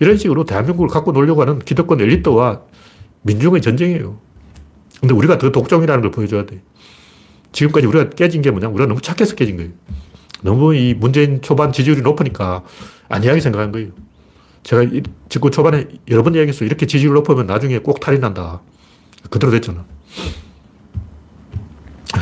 이런 0.00 0.18
식으로 0.18 0.44
대한민국을 0.44 0.88
갖고 0.88 1.12
놀려고 1.12 1.40
하는 1.40 1.60
기득권 1.60 2.00
엘리트와 2.00 2.62
민중의 3.22 3.62
전쟁이에요. 3.62 4.18
근데 5.00 5.14
우리가 5.14 5.38
더 5.38 5.50
독종이라는 5.50 6.02
걸 6.02 6.10
보여줘야 6.10 6.44
돼. 6.44 6.62
지금까지 7.52 7.86
우리가 7.86 8.10
깨진 8.10 8.42
게 8.42 8.50
뭐냐? 8.50 8.68
우리가 8.68 8.86
너무 8.86 9.00
착해서 9.00 9.36
깨진 9.36 9.56
거예요. 9.56 9.70
너무 10.42 10.74
이 10.74 10.94
문재인 10.94 11.40
초반 11.40 11.72
지지율이 11.72 12.02
높으니까 12.02 12.64
안이하게 13.08 13.40
생각한 13.40 13.72
거예요. 13.72 13.90
제가 14.64 14.84
집권 15.28 15.50
초반에 15.50 15.86
여러 16.08 16.22
번 16.22 16.34
이야기했어요. 16.34 16.66
이렇게 16.66 16.86
지지율 16.86 17.14
높으면 17.14 17.46
나중에 17.46 17.78
꼭 17.78 18.00
탈이 18.00 18.18
난다. 18.18 18.60
그대로 19.30 19.52
됐잖아. 19.52 19.84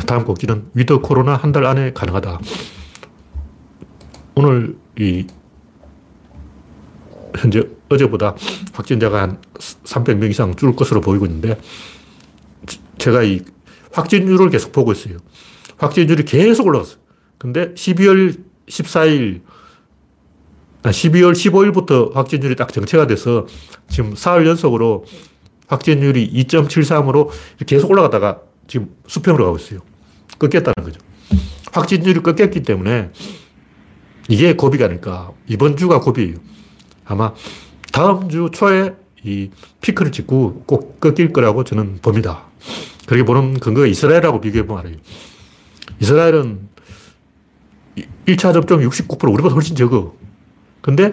다음 0.07 0.25
꼭지는 0.25 0.65
위드 0.73 0.99
코로나 0.99 1.35
한 1.35 1.51
달 1.51 1.65
안에 1.65 1.93
가능하다. 1.93 2.39
오늘 4.35 4.75
이 4.97 5.27
현재 7.37 7.63
어제보다 7.89 8.35
확진자가 8.73 9.21
한 9.21 9.41
300명 9.55 10.29
이상 10.31 10.55
줄 10.55 10.75
것으로 10.75 11.01
보이고 11.01 11.25
있는데 11.25 11.59
제가 12.97 13.23
이 13.23 13.41
확진율을 13.91 14.49
계속 14.49 14.71
보고 14.71 14.91
있어요. 14.91 15.17
확진율이 15.77 16.23
계속 16.25 16.65
올라갔어요. 16.67 16.97
근데 17.37 17.73
12월 17.73 18.39
14일, 18.67 19.41
12월 20.83 21.33
15일부터 21.33 22.13
확진율이 22.13 22.55
딱 22.55 22.71
정체가 22.71 23.05
돼서 23.07 23.45
지금 23.89 24.15
사흘 24.15 24.47
연속으로 24.47 25.05
확진율이 25.67 26.31
2.73으로 26.33 27.29
계속 27.67 27.91
올라가다가 27.91 28.41
지금 28.73 28.89
수평으로 29.05 29.45
가고 29.45 29.57
있어요. 29.57 29.81
꺾였다는 30.39 30.73
거죠. 30.83 30.99
확진율이 31.73 32.23
꺾였기 32.23 32.63
때문에 32.63 33.11
이게 34.29 34.55
고비가 34.55 34.85
아닐까. 34.85 35.31
이번 35.45 35.77
주가 35.77 35.99
고비예요. 35.99 36.37
아마 37.05 37.35
다음 37.91 38.29
주 38.29 38.49
초에 38.51 38.95
이 39.23 39.51
피크를 39.81 40.11
찍고 40.11 40.63
꼭 40.65 40.99
꺾일 40.99 41.33
거라고 41.33 41.63
저는 41.63 41.99
봅니다. 42.01 42.45
그렇게 43.05 43.23
보는 43.23 43.59
근거가 43.59 43.85
이스라엘하고 43.85 44.41
비교해보면 44.41 44.79
알아요. 44.79 44.95
이스라엘은 45.99 46.67
1차 48.25 48.53
접종 48.53 48.79
69% 48.79 49.31
우리보다 49.31 49.53
훨씬 49.53 49.75
적어. 49.75 50.15
근데 50.81 51.11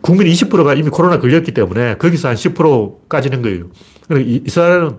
국민 0.00 0.26
20%가 0.26 0.74
이미 0.74 0.88
코로나 0.90 1.20
걸렸기 1.20 1.54
때문에 1.54 1.98
거기서 1.98 2.30
한 2.30 2.34
10%까지는 2.34 3.42
거예요. 3.42 3.70
그러니까 4.08 4.42
이스라엘은 4.44 4.98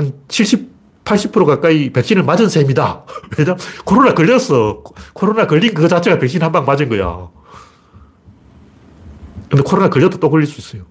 한 0.00 0.14
70, 0.28 0.70
80% 1.04 1.44
가까이 1.44 1.90
백신을 1.92 2.22
맞은 2.22 2.48
셈이다. 2.48 3.04
왜냐 3.38 3.56
코로나 3.84 4.14
걸렸어. 4.14 4.82
코로나 5.12 5.46
걸린 5.46 5.74
그 5.74 5.86
자체가 5.88 6.18
백신 6.18 6.42
한 6.42 6.52
방 6.52 6.64
맞은 6.64 6.88
거야. 6.88 7.28
근데 9.50 9.62
코로나 9.62 9.90
걸려도 9.90 10.18
또 10.18 10.30
걸릴 10.30 10.46
수 10.46 10.60
있어요. 10.60 10.86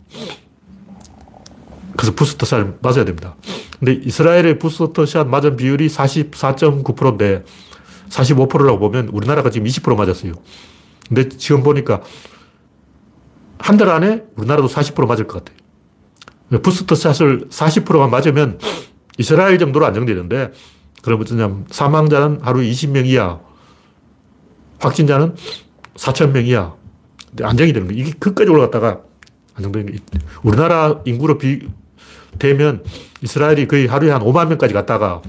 그래서 1.95 2.13
부스터샷 2.13 2.75
맞아야 2.81 3.03
됩니다. 3.05 3.35
근데 3.79 3.93
이스라엘의 3.93 4.59
부스터샷 4.59 5.27
맞은 5.27 5.55
비율이 5.57 5.87
44.9%인데 5.87 7.43
45%라고 8.09 8.79
보면 8.79 9.09
우리나라가 9.09 9.49
지금 9.49 9.67
20% 9.67 9.95
맞았어요. 9.95 10.33
근데 11.07 11.29
지금 11.29 11.63
보니까 11.63 12.01
한 13.57 13.77
달 13.77 13.89
안에 13.89 14.23
우리나라도 14.35 14.67
40% 14.67 15.07
맞을 15.07 15.27
것 15.27 15.43
같아요. 15.43 16.61
부스터샷을 16.61 17.47
40%만 17.49 18.09
맞으면 18.09 18.59
이스라엘 19.19 19.59
정도로 19.59 19.85
안정되는데 19.85 20.51
그럼 21.03 21.21
어쩌냐면 21.21 21.65
사망자는 21.69 22.39
하루 22.41 22.61
20명 22.61 23.05
이하, 23.05 23.39
확진자는 24.79 25.35
4천 25.95 26.31
명 26.31 26.45
이하. 26.45 26.73
안정이 27.41 27.73
되는 27.73 27.87
거예요. 27.87 28.01
이게 28.01 28.13
끝까지 28.17 28.49
올라갔다가 28.49 29.01
안정되는 29.55 29.87
거예요. 29.87 29.99
우리나라 30.41 31.01
인구로 31.05 31.37
비, 31.37 31.67
되면 32.39 32.83
이스라엘이 33.21 33.67
거의 33.67 33.87
하루에 33.87 34.09
한 34.09 34.21
5만 34.21 34.47
명까지 34.47 34.73
갔다가 34.73 35.21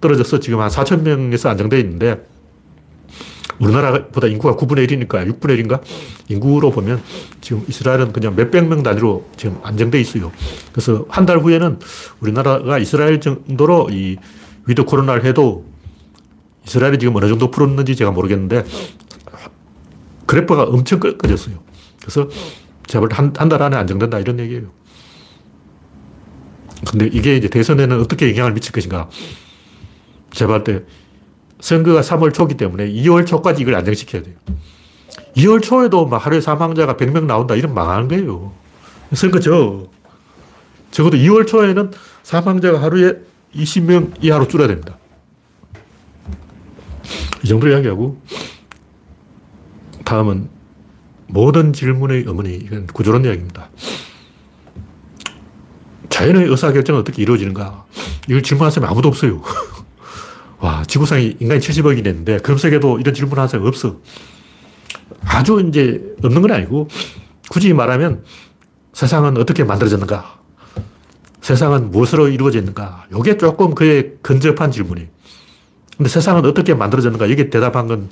떨어져서 0.00 0.40
지금 0.40 0.60
한 0.60 0.68
4천 0.68 1.02
명에서 1.02 1.48
안정되어 1.48 1.78
있는데 1.78 2.26
우리나라보다 3.60 4.26
인구가 4.26 4.56
9분의 4.56 4.88
1이니까 4.90 5.26
6분의 5.38 5.60
1인가? 5.64 5.80
인구로 6.28 6.70
보면 6.70 7.02
지금 7.40 7.64
이스라엘은 7.68 8.12
그냥 8.12 8.34
몇백 8.36 8.66
명 8.68 8.82
단위로 8.82 9.26
지금 9.36 9.58
안정돼 9.62 10.00
있어요. 10.00 10.30
그래서 10.72 11.04
한 11.08 11.26
달 11.26 11.38
후에는 11.38 11.78
우리나라가 12.20 12.78
이스라엘 12.78 13.20
정도로 13.20 13.88
이 13.90 14.16
위드 14.66 14.84
코로나를 14.84 15.24
해도 15.24 15.64
이스라엘이 16.66 16.98
지금 16.98 17.16
어느 17.16 17.26
정도 17.28 17.50
풀었는지 17.50 17.96
제가 17.96 18.10
모르겠는데 18.10 18.64
그래프가 20.26 20.64
엄청 20.64 20.98
꺾어졌어요. 21.00 21.56
그래서 22.00 22.28
제가 22.86 23.06
한, 23.12 23.32
한 23.36 23.48
달 23.48 23.62
안에 23.62 23.76
안정된다 23.76 24.18
이런 24.18 24.38
얘기예요. 24.40 24.66
근데 26.90 27.06
이게 27.06 27.36
이제 27.36 27.48
대선에는 27.48 28.00
어떻게 28.00 28.30
영향을 28.30 28.52
미칠 28.52 28.72
것인가. 28.72 29.08
제가 30.32 30.62
볼 30.62 30.64
때 30.64 30.84
선거가 31.60 32.00
3월 32.00 32.32
초기 32.34 32.56
때문에 32.56 32.90
2월 32.92 33.26
초까지 33.26 33.62
이걸 33.62 33.74
안정시켜야 33.76 34.22
돼요. 34.22 34.36
2월 35.36 35.62
초에도 35.62 36.06
막 36.06 36.24
하루에 36.24 36.40
사망자가 36.40 36.96
100명 36.96 37.24
나온다 37.24 37.54
이러면 37.54 37.74
망하는 37.74 38.08
거예요. 38.08 38.52
선거 39.12 39.40
죠 39.40 39.88
적어도 40.90 41.16
2월 41.16 41.46
초에는 41.46 41.92
사망자가 42.22 42.82
하루에 42.82 43.14
20명 43.54 44.22
이하로 44.22 44.48
줄어야 44.48 44.68
됩니다. 44.68 44.98
이 47.42 47.48
정도 47.48 47.68
이야기하고 47.68 48.20
다음은 50.04 50.48
모든 51.28 51.72
질문의 51.72 52.24
어머니 52.26 52.54
이건 52.54 52.86
구조론 52.86 53.24
이야기입니다. 53.24 53.70
자연의 56.08 56.48
의사결정은 56.48 57.00
어떻게 57.00 57.22
이루어지는가? 57.22 57.84
이걸 58.28 58.42
사람이 58.70 58.90
아무도 58.90 59.08
없어요. 59.08 59.42
와, 60.58 60.84
지구상에 60.84 61.36
인간이 61.38 61.60
70억이 61.60 62.02
됐는데, 62.02 62.38
금세계도 62.38 62.98
이런 63.00 63.14
질문 63.14 63.36
하는 63.38 63.48
사람이 63.48 63.68
없어. 63.68 63.96
아주 65.24 65.62
이제 65.68 66.02
없는 66.22 66.42
건 66.42 66.52
아니고, 66.52 66.88
굳이 67.50 67.72
말하면 67.72 68.24
세상은 68.92 69.36
어떻게 69.36 69.64
만들어졌는가? 69.64 70.40
세상은 71.42 71.90
무엇으로 71.90 72.28
이루어졌는가? 72.28 73.06
이게 73.20 73.36
조금 73.36 73.74
그의 73.74 74.14
근접한 74.22 74.72
질문이에요. 74.72 75.08
근데 75.96 76.08
세상은 76.08 76.44
어떻게 76.44 76.74
만들어졌는가? 76.74 77.30
여기에 77.30 77.50
대답한 77.50 77.86
건 77.86 78.10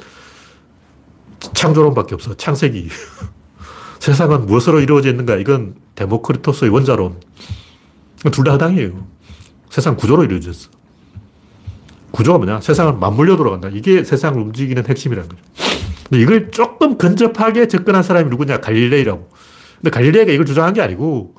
창조론밖에 1.52 2.14
없어. 2.14 2.34
창세기. 2.34 2.88
세상은 3.98 4.46
무엇으로 4.46 4.80
이루어졌는가? 4.80 5.36
이건 5.36 5.74
데모크리토스의 5.94 6.70
원자론. 6.70 7.20
둘 8.32 8.44
다 8.44 8.52
허당이에요. 8.52 9.06
세상 9.70 9.96
구조로 9.96 10.24
이루어졌어. 10.24 10.70
구조가 12.14 12.38
뭐냐? 12.38 12.60
세상은 12.60 13.00
맞물려 13.00 13.36
돌아간다. 13.36 13.68
이게 13.72 14.04
세상을 14.04 14.40
움직이는 14.40 14.86
핵심이라는 14.86 15.28
거죠. 15.28 15.42
근데 16.08 16.22
이걸 16.22 16.50
조금 16.52 16.96
근접하게 16.96 17.66
접근한 17.66 18.04
사람이 18.04 18.30
누구냐? 18.30 18.58
갈릴레이라고. 18.60 19.28
근데 19.80 19.90
갈릴레이가 19.90 20.30
이걸 20.30 20.46
주장한 20.46 20.74
게 20.74 20.80
아니고, 20.80 21.34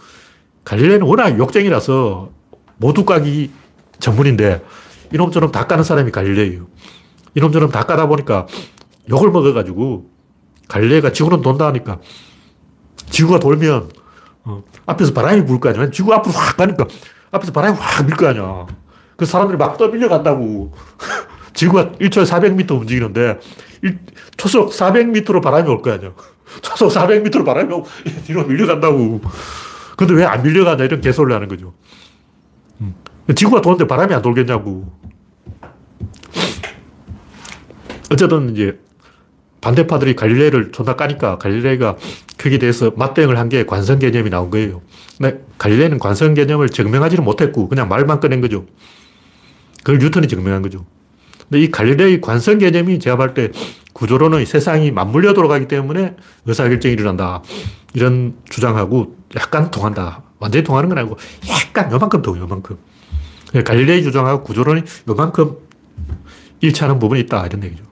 갈릴레이는 0.66 1.08
워낙 1.08 1.38
욕쟁이라서 1.40 2.30
모두 2.76 3.06
까기 3.06 3.52
전문인데, 4.00 4.64
이놈처럼 5.14 5.54
다 5.54 5.66
까는 5.66 5.86
사람이 5.86 6.12
갈릴레이예요. 6.12 6.68
이놈처럼 7.36 7.70
다 7.72 7.84
까다 7.84 8.08
보니까 8.08 8.46
욕을 9.10 9.32
먹어가지고, 9.32 10.10
갈릴레이가 10.68 11.14
지구는 11.14 11.42
돈다 11.42 11.68
하니까, 11.68 12.00
지구가 13.12 13.40
돌면, 13.40 13.90
어, 14.44 14.64
앞에서 14.88 15.14
바람이 15.14 15.46
불 15.46 15.62
거 15.62 15.70
아니야. 15.70 15.90
지구 15.90 16.14
앞으로 16.14 16.34
확 16.34 16.58
가니까, 16.58 16.86
앞에서 17.32 17.54
바람이 17.54 17.78
확 17.80 18.06
밀 18.06 18.18
거 18.18 18.28
아니야. 18.28 18.66
그 19.16 19.26
사람들이 19.26 19.58
막 19.58 19.78
떠밀려 19.78 20.10
간다고. 20.10 20.74
지구가 21.54 21.92
1초에 22.02 22.26
400m 22.26 22.72
움직이는데, 22.72 23.40
초속 24.38 24.72
400m로 24.72 25.42
바람이 25.42 25.70
올 25.70 25.82
거 25.82 25.92
아니야. 25.92 26.12
초속 26.62 26.92
400m로 26.92 27.46
바람이 27.46 27.74
오고, 27.74 27.88
뒤로 28.26 28.44
밀려간다고. 28.46 29.22
근데 29.98 30.14
왜 30.14 30.26
안 30.26 30.44
밀려가냐, 30.44 30.84
이런 30.84 31.00
개소리를 31.02 31.34
하는 31.34 31.48
거죠. 31.48 31.74
음. 32.82 32.94
지구가 33.34 33.62
도는데 33.62 33.88
바람이 33.88 34.14
안 34.14 34.22
돌겠냐고. 34.22 34.92
어쨌든 38.12 38.52
이제 38.52 38.80
반대파들이 39.62 40.16
갈릴레이를 40.16 40.72
존나 40.72 40.96
까니까 40.96 41.38
갈릴레이가 41.40 41.96
거기에 42.38 42.60
대해서 42.60 42.92
맞대응을 42.96 43.38
한 43.40 43.50
게 43.50 43.66
관성 43.66 43.98
개념이 44.00 44.30
나온 44.30 44.52
거예요. 44.52 44.82
근데 45.18 45.44
갈릴레이는 45.58 45.98
관성 46.00 46.34
개념을 46.36 46.70
증명하지는 46.70 47.24
못했고 47.24 47.68
그냥 47.68 47.88
말만 47.90 48.20
꺼낸 48.20 48.42
거죠. 48.42 48.66
그걸 49.86 50.00
뉴턴이 50.00 50.28
증명한 50.28 50.64
거죠. 50.64 50.84
근데 51.48 51.62
이 51.64 51.70
갈릴레이 51.70 52.20
관성 52.20 52.58
개념이 52.58 52.98
제가 53.00 53.18
볼 53.18 53.36
때 53.36 53.52
구조론의 53.94 54.48
세상이 54.48 54.92
맞물려 54.92 55.34
돌아가기 55.34 55.68
때문에 55.68 56.16
의사결정이 56.46 56.94
일어난다. 56.96 57.44
이런 57.94 58.36
주장하고 58.50 59.16
약간 59.36 59.70
통한다. 59.70 60.24
완전히 60.40 60.64
통하는 60.64 60.90
건 60.90 60.98
아니고 60.98 61.18
약간 61.48 61.92
요만큼 61.92 62.24
통 62.24 62.38
요만큼. 62.38 62.78
갈릴레이 63.64 64.02
주장하고 64.02 64.44
구조론이 64.44 64.82
요만큼 65.08 65.56
일치하는 66.62 66.98
부분이 66.98 67.22
있다. 67.22 67.46
이런 67.46 67.64
얘기죠. 67.64 67.84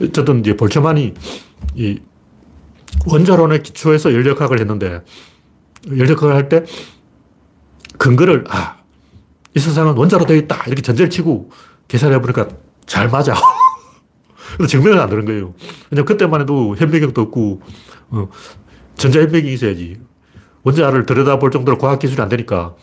어쨌든 0.00 0.38
이제 0.40 0.56
볼츠만이 0.56 1.14
이 1.74 1.98
원자론의 3.06 3.64
기초에서 3.64 4.14
연력학을 4.14 4.60
했는데 4.60 5.02
연력학을 5.88 6.34
할 6.34 6.48
때 6.48 6.64
근거를 7.98 8.44
아, 8.48 8.76
이 9.54 9.58
세상은 9.58 9.96
원자로 9.96 10.26
되어 10.26 10.36
있다. 10.36 10.64
이렇게 10.66 10.82
전제를 10.82 11.08
치고 11.10 11.50
계산해 11.88 12.20
보니까 12.20 12.48
잘 12.84 13.08
맞아. 13.08 13.34
그래서 14.56 14.70
증명을 14.70 14.98
안 15.00 15.08
되는 15.08 15.24
거예요. 15.24 15.54
왜냐면 15.90 16.04
그때만 16.06 16.42
해도 16.42 16.76
현배경도 16.76 17.22
없고 17.22 17.62
어, 18.10 18.28
전자현배경이 18.96 19.54
있어야지. 19.54 20.00
원자를 20.62 21.06
들여다볼 21.06 21.50
정도로 21.50 21.78
과학기술이 21.78 22.20
안 22.20 22.28
되니까 22.28 22.74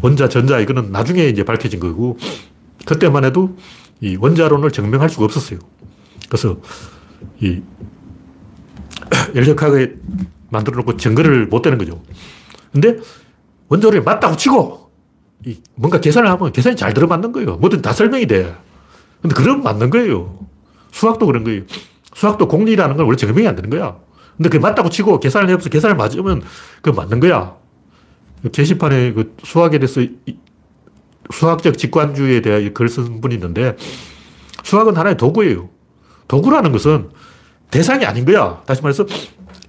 원자, 0.00 0.28
전자 0.28 0.58
이거는 0.58 0.90
나중에 0.90 1.26
이제 1.26 1.44
밝혀진 1.44 1.78
거고 1.80 2.18
그때만 2.86 3.24
해도 3.24 3.56
이 4.00 4.16
원자론을 4.16 4.70
증명할 4.70 5.10
수가 5.10 5.26
없었어요. 5.26 5.58
그래서 6.28 6.56
이 7.40 7.62
열역학에 9.34 9.94
만들어 10.50 10.76
놓고 10.78 10.96
증거를 10.96 11.46
못 11.46 11.62
대는 11.62 11.78
거죠. 11.78 12.02
근데 12.72 12.98
원자론이 13.68 14.04
맞다고 14.04 14.36
치고 14.36 14.90
이 15.46 15.58
뭔가 15.74 16.00
계산을 16.00 16.30
하면 16.30 16.52
계산이 16.52 16.76
잘 16.76 16.94
들어맞는 16.94 17.32
거예요. 17.32 17.56
뭐든 17.56 17.82
다 17.82 17.92
설명이 17.92 18.26
돼. 18.26 18.54
근데 19.20 19.34
그럼 19.34 19.62
맞는 19.62 19.90
거예요. 19.90 20.38
수학도 20.90 21.26
그런 21.26 21.44
거예요. 21.44 21.62
수학도 22.14 22.48
공리라는 22.48 22.96
건 22.96 23.06
원래 23.06 23.16
증명이 23.16 23.46
안 23.46 23.56
되는 23.56 23.70
거야. 23.70 23.96
근데 24.36 24.48
그게 24.48 24.58
맞다고 24.60 24.90
치고 24.90 25.20
계산을 25.20 25.54
해서 25.54 25.68
계산을 25.68 25.96
맞으면 25.96 26.42
그 26.82 26.90
맞는 26.90 27.20
거야. 27.20 27.56
게시판에 28.52 29.12
그 29.12 29.34
수학에 29.44 29.78
대해서 29.78 30.00
수학적 31.32 31.78
직관주의에 31.78 32.40
대해 32.42 32.70
글 32.72 32.88
쓴 32.88 33.20
분이 33.20 33.34
있는데 33.36 33.76
수학은 34.64 34.96
하나의 34.96 35.16
도구예요. 35.16 35.70
도구라는 36.28 36.72
것은 36.72 37.10
대상이 37.72 38.04
아닌 38.04 38.24
거야. 38.24 38.62
다시 38.66 38.82
말해서 38.82 39.04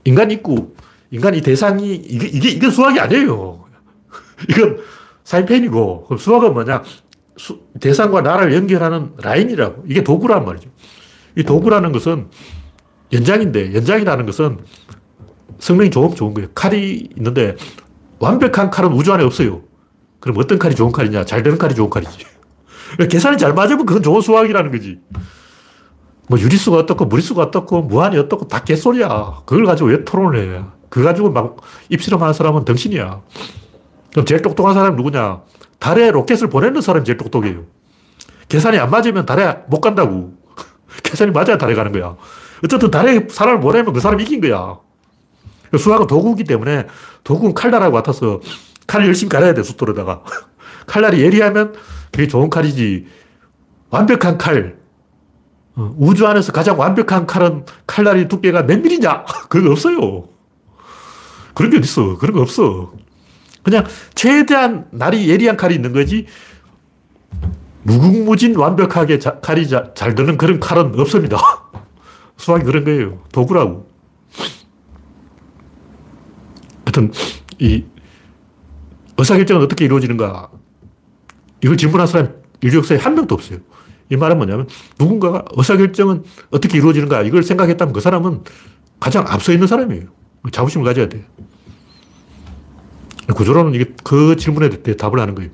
인간이 0.03 0.35
있고 0.35 0.75
인간이 1.09 1.41
대상이 1.41 1.95
이게 1.95 2.27
이게 2.27 2.49
이게 2.49 2.69
수학이 2.69 2.99
아니에요. 2.99 3.63
이건 4.49 4.77
사인펜이고 5.23 6.09
수학은 6.19 6.53
뭐냐? 6.53 6.83
수, 7.37 7.61
대상과 7.79 8.21
나를 8.21 8.53
연결하는 8.53 9.13
라인이라고. 9.17 9.85
이게 9.87 10.03
도구란 10.03 10.45
말이죠. 10.45 10.69
이 11.35 11.43
도구라는 11.43 11.93
것은 11.93 12.27
연장인데 13.11 13.73
연장이라는 13.73 14.25
것은 14.25 14.59
성능이 15.59 15.89
좋으면 15.89 16.15
좋은 16.15 16.33
거예요. 16.33 16.49
칼이 16.53 17.09
있는데 17.17 17.55
완벽한 18.19 18.69
칼은 18.69 18.91
우주 18.91 19.13
안에 19.13 19.23
없어요. 19.23 19.61
그럼 20.19 20.37
어떤 20.37 20.59
칼이 20.59 20.75
좋은 20.75 20.91
칼이냐? 20.91 21.23
잘 21.23 21.41
되는 21.41 21.57
칼이 21.57 21.73
좋은 21.73 21.89
칼이지. 21.89 22.17
계산이 23.09 23.37
잘 23.37 23.53
맞으면 23.53 23.85
그건 23.85 24.03
좋은 24.03 24.19
수학이라는 24.21 24.71
거지. 24.71 24.99
뭐 26.33 26.39
유리수가 26.39 26.77
어떻고 26.77 27.05
무리수가 27.05 27.43
어떻고 27.43 27.83
무한이 27.83 28.17
어떻고 28.17 28.47
다 28.47 28.63
개소리야. 28.63 29.41
그걸 29.45 29.67
가지고 29.67 29.89
왜 29.89 30.03
토론을 30.03 30.39
해? 30.39 30.63
그거 30.89 31.05
가지고 31.05 31.29
막 31.29 31.57
입실험하는 31.89 32.33
사람은 32.33 32.65
덩신이야. 32.65 33.21
그럼 34.11 34.25
제일 34.25 34.41
똑똑한 34.41 34.73
사람이 34.73 34.95
누구냐? 34.95 35.43
달에 35.77 36.09
로켓을 36.09 36.49
보내는 36.49 36.81
사람이 36.81 37.05
제일 37.05 37.19
똑똑해요. 37.19 37.65
계산이 38.49 38.79
안 38.79 38.89
맞으면 38.89 39.27
달에 39.27 39.59
못 39.67 39.79
간다고. 39.79 40.33
계산이 41.03 41.29
맞아야 41.29 41.59
달에 41.59 41.75
가는 41.75 41.91
거야. 41.91 42.15
어쨌든 42.63 42.89
달에 42.89 43.27
사람을 43.29 43.59
보내면 43.59 43.93
그 43.93 43.99
사람이 43.99 44.23
이긴 44.23 44.41
거야. 44.41 44.79
수학은 45.77 46.07
도구이기 46.07 46.45
때문에 46.45 46.87
도구는 47.23 47.53
칼날하고 47.53 47.93
같아서 47.93 48.39
칼을 48.87 49.05
열심히 49.05 49.29
갈아야 49.29 49.53
돼, 49.53 49.61
숫돌에다가. 49.61 50.23
칼날이 50.87 51.21
예리하면 51.21 51.75
그게 52.11 52.27
좋은 52.27 52.49
칼이지. 52.49 53.05
완벽한 53.91 54.39
칼. 54.39 54.82
어, 55.75 55.93
우주 55.97 56.27
안에서 56.27 56.51
가장 56.51 56.79
완벽한 56.79 57.25
칼은 57.25 57.65
칼날이 57.87 58.27
두께가 58.27 58.63
몇 58.63 58.79
밀리냐? 58.79 59.25
그거 59.49 59.71
없어요. 59.71 60.25
그런 61.53 61.71
게 61.71 61.77
어딨어. 61.77 62.17
그런 62.17 62.35
거 62.35 62.41
없어. 62.41 62.93
그냥 63.63 63.85
최대한 64.13 64.87
날이 64.91 65.29
예리한 65.29 65.57
칼이 65.57 65.75
있는 65.75 65.93
거지. 65.93 66.27
무궁무진 67.83 68.55
완벽하게 68.55 69.19
자, 69.19 69.39
칼이 69.39 69.67
자, 69.67 69.93
잘 69.93 70.15
드는 70.15 70.37
그런 70.37 70.59
칼은 70.59 70.99
없습니다. 70.99 71.37
수학이 72.37 72.63
그런 72.63 72.83
거예요. 72.83 73.23
도구라고. 73.31 73.87
하여튼, 76.85 77.11
이 77.59 77.83
의사결정은 79.17 79.63
어떻게 79.63 79.85
이루어지는가? 79.85 80.49
이걸 81.63 81.77
질문한 81.77 82.07
사람 82.07 82.35
인류 82.61 82.77
역사에 82.79 82.97
한 82.97 83.15
명도 83.15 83.35
없어요. 83.35 83.59
이 84.09 84.15
말은 84.15 84.37
뭐냐면 84.37 84.67
누군가가 84.99 85.45
의사결정은 85.55 86.23
어떻게 86.51 86.77
이루어지는가 86.77 87.23
이걸 87.23 87.43
생각했다면 87.43 87.93
그 87.93 88.01
사람은 88.01 88.43
가장 88.99 89.25
앞서 89.27 89.51
있는 89.51 89.67
사람이에요. 89.67 90.05
자부심을 90.51 90.85
가져야 90.85 91.09
돼요. 91.09 91.23
구조론은 93.33 93.73
이게 93.75 93.93
그 94.03 94.35
질문에 94.35 94.69
대해 94.69 94.97
답을 94.97 95.19
하는 95.19 95.35
거예요. 95.35 95.51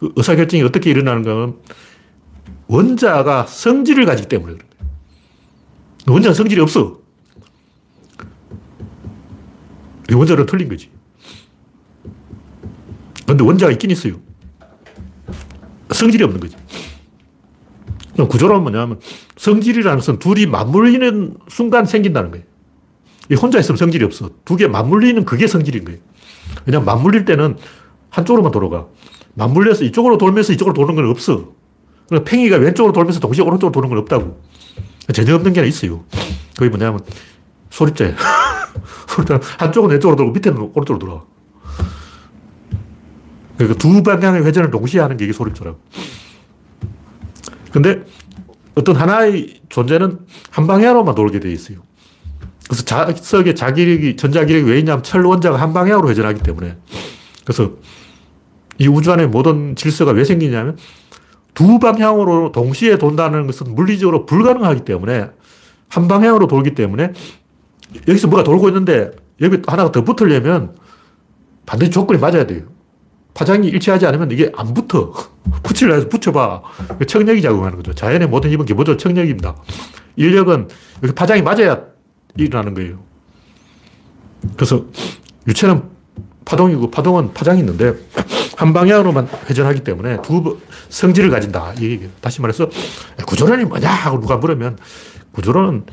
그 0.00 0.12
의사결정이 0.16 0.62
어떻게 0.62 0.90
일어나는가 0.90 1.52
원자가 2.66 3.46
성질을 3.46 4.04
가지기 4.04 4.28
때문에 4.28 4.54
그런 4.54 4.68
거예요. 4.68 6.14
원자는 6.14 6.34
성질이 6.34 6.60
없어. 6.60 7.00
원자는 10.12 10.46
틀린 10.46 10.68
거지. 10.68 10.90
근데 13.26 13.42
원자가 13.42 13.72
있긴 13.72 13.90
있어요. 13.90 14.20
성질이 15.90 16.24
없는 16.24 16.40
거지. 16.40 16.56
구조론은 18.16 18.62
뭐냐면 18.62 19.00
성질이라는 19.36 19.98
것은 19.98 20.18
둘이 20.18 20.46
맞물리는 20.46 21.34
순간 21.48 21.84
생긴다는 21.86 22.30
거예요. 22.30 22.44
혼자 23.40 23.58
있으면 23.58 23.76
성질이 23.76 24.04
없어. 24.04 24.30
두 24.44 24.56
개 24.56 24.68
맞물리는 24.68 25.24
그게 25.24 25.46
성질인 25.46 25.84
거예요. 25.84 26.00
왜냐면 26.66 26.84
맞물릴 26.84 27.24
때는 27.24 27.56
한쪽으로만 28.10 28.52
돌아가. 28.52 28.86
맞물려서 29.34 29.84
이쪽으로 29.84 30.18
돌면서 30.18 30.52
이쪽으로 30.52 30.74
도는 30.74 30.94
건 30.94 31.08
없어. 31.10 31.52
그러니까 32.08 32.30
팽이가 32.30 32.56
왼쪽으로 32.58 32.92
돌면서 32.92 33.18
동시에 33.20 33.44
오른쪽으로 33.44 33.72
도는 33.72 33.88
건 33.88 33.98
없다고. 33.98 34.40
전혀 35.12 35.34
없는 35.34 35.52
게 35.52 35.66
있어요. 35.66 36.04
그게 36.56 36.68
뭐냐면. 36.68 37.00
소리째. 37.70 38.14
한쪽은 39.58 39.90
왼쪽으로 39.90 40.16
돌고 40.16 40.32
밑에는 40.32 40.58
오른쪽으로 40.74 40.98
돌아. 40.98 41.22
그러니까 43.56 43.78
두 43.78 44.02
방향의 44.02 44.44
회전을 44.44 44.70
동시에 44.70 45.00
하는 45.00 45.16
게 45.16 45.24
이게 45.24 45.32
소리처라고. 45.32 45.78
근데 47.74 48.04
어떤 48.76 48.94
하나의 48.94 49.60
존재는 49.68 50.20
한 50.50 50.66
방향으로만 50.68 51.16
돌게 51.16 51.40
돼 51.40 51.50
있어요. 51.50 51.78
그래서 52.68 52.84
자석의 52.84 53.56
자기력이, 53.56 54.14
전자기력이 54.16 54.70
왜 54.70 54.78
있냐면 54.78 55.02
철 55.02 55.26
원자가 55.26 55.60
한 55.60 55.72
방향으로 55.72 56.08
회전하기 56.08 56.40
때문에. 56.44 56.76
그래서 57.44 57.72
이 58.78 58.86
우주 58.86 59.10
안에 59.10 59.26
모든 59.26 59.74
질서가 59.74 60.12
왜 60.12 60.22
생기냐면 60.22 60.78
두 61.52 61.80
방향으로 61.80 62.52
동시에 62.52 62.96
돈다는 62.96 63.48
것은 63.48 63.74
물리적으로 63.74 64.24
불가능하기 64.24 64.84
때문에 64.84 65.30
한 65.88 66.06
방향으로 66.06 66.46
돌기 66.46 66.76
때문에 66.76 67.12
여기서 68.06 68.28
뭐가 68.28 68.44
돌고 68.44 68.68
있는데 68.68 69.10
여기 69.40 69.60
하나가 69.66 69.90
더 69.90 70.04
붙으려면 70.04 70.76
반드시 71.66 71.90
조건이 71.90 72.20
맞아야 72.20 72.46
돼요. 72.46 72.62
파장이 73.34 73.66
일치하지 73.66 74.06
않으면 74.06 74.30
이게 74.30 74.52
안 74.54 74.74
붙어. 74.74 75.12
붙이려 75.62 75.94
해서 75.94 76.08
붙여봐. 76.08 76.62
청력이 77.06 77.42
작용하는 77.42 77.76
거죠. 77.76 77.94
자연의 77.94 78.28
모든 78.28 78.50
힘은 78.50 78.66
기본적으로 78.66 78.96
청력입니다. 78.96 79.56
인력은 80.16 80.68
이렇게 81.02 81.14
파장이 81.14 81.42
맞아야 81.42 81.80
일어나는 82.36 82.74
거예요. 82.74 82.98
그래서 84.56 84.84
유체는 85.46 85.82
파동이고 86.44 86.90
파동은 86.90 87.32
파장이 87.32 87.60
있는데 87.60 87.94
한 88.56 88.72
방향으로만 88.72 89.28
회전하기 89.48 89.80
때문에 89.80 90.20
두 90.22 90.58
성질을 90.88 91.30
가진다. 91.30 91.74
이 91.80 92.08
다시 92.20 92.40
말해서 92.40 92.68
구조론이 93.26 93.64
뭐냐 93.64 93.88
하고 93.88 94.20
누가 94.20 94.36
물으면 94.36 94.78
구조론은 95.32 95.86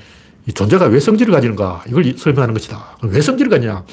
이 0.48 0.54
존재가 0.54 0.86
왜 0.86 1.00
성질을 1.00 1.34
가지는가 1.34 1.84
이걸 1.88 2.14
설명하는 2.18 2.54
것이다. 2.54 2.98
왜 3.04 3.22
성질을 3.22 3.50
가냐? 3.50 3.86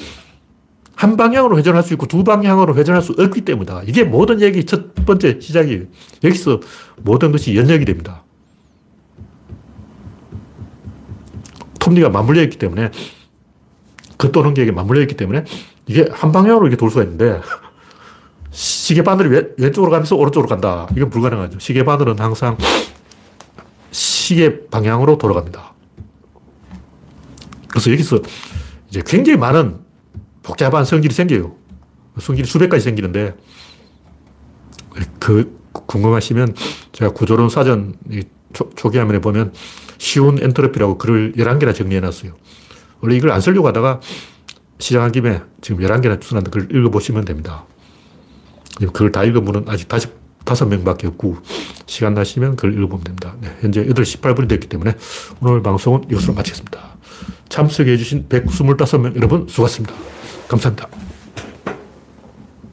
한 0.99 1.15
방향으로 1.15 1.57
회전할 1.57 1.81
수 1.81 1.93
있고 1.93 2.07
두 2.07 2.25
방향으로 2.25 2.75
회전할 2.75 3.01
수 3.01 3.15
없기 3.17 3.45
때문이다. 3.45 3.83
이게 3.85 4.03
모든 4.03 4.41
얘기 4.41 4.65
첫 4.65 4.93
번째 5.05 5.39
시작이에요. 5.39 5.85
여기서 6.25 6.59
모든 6.97 7.31
것이 7.31 7.55
연역이 7.55 7.85
됩니다. 7.85 8.25
톱니가 11.79 12.09
맞물려 12.09 12.43
있기 12.43 12.57
때문에 12.57 12.91
그 14.17 14.33
또는 14.33 14.53
게 14.53 14.69
맞물려 14.69 14.99
있기 15.03 15.15
때문에 15.15 15.45
이게 15.87 16.05
한 16.11 16.33
방향으로 16.33 16.67
이렇게 16.67 16.75
돌 16.75 16.89
수가 16.89 17.03
있는데 17.03 17.39
시계 18.51 19.01
바늘이 19.01 19.53
왼, 19.57 19.71
쪽으로 19.71 19.91
가면서 19.91 20.17
오른쪽으로 20.17 20.49
간다. 20.49 20.89
이건 20.97 21.09
불가능하죠. 21.09 21.59
시계 21.59 21.85
바늘은 21.85 22.19
항상 22.19 22.57
시계 23.91 24.67
방향으로 24.67 25.17
돌아갑니다. 25.17 25.75
그래서 27.69 27.89
여기서 27.89 28.19
이제 28.89 29.01
굉장히 29.05 29.39
많은 29.39 29.87
복잡한 30.43 30.85
성질이 30.85 31.13
생겨요. 31.13 31.55
성질이 32.19 32.47
수백 32.47 32.69
가지 32.69 32.83
생기는데 32.83 33.35
그 35.19 35.57
궁금하시면 35.71 36.55
제가 36.91 37.11
구조론 37.13 37.49
사전 37.49 37.95
초, 38.53 38.69
초기 38.75 38.97
화면에 38.97 39.19
보면 39.19 39.53
쉬운 39.97 40.41
엔트로피라고 40.41 40.97
글을 40.97 41.33
11개나 41.33 41.75
정리해 41.75 42.01
놨어요. 42.01 42.33
원래 43.01 43.15
이걸 43.15 43.31
안 43.31 43.41
쓰려고 43.41 43.67
하다가 43.67 44.01
시작한 44.79 45.11
김에 45.11 45.41
지금 45.61 45.83
11개나 45.83 46.19
추천한데 46.19 46.51
그걸 46.51 46.75
읽어보시면 46.75 47.25
됩니다. 47.25 47.65
그걸 48.77 49.11
다 49.11 49.23
읽어보는 49.23 49.65
아직 49.67 49.87
다시 49.87 50.07
다섯 50.45 50.65
명밖에 50.65 51.07
없고 51.07 51.37
시간 51.85 52.13
나시면 52.13 52.55
그걸 52.55 52.73
읽어보면 52.73 53.03
됩니다. 53.03 53.35
네, 53.41 53.55
현재 53.61 53.85
8시 53.85 54.21
18분이 54.21 54.47
됐기 54.47 54.67
때문에 54.67 54.95
오늘 55.41 55.61
방송은 55.61 56.05
이것으로 56.09 56.33
마치겠습니다. 56.33 56.97
참석해 57.49 57.97
주신 57.97 58.27
125명 58.29 59.15
여러분 59.15 59.47
수고하셨습니다. 59.47 59.93
감사합니다. 60.49 61.08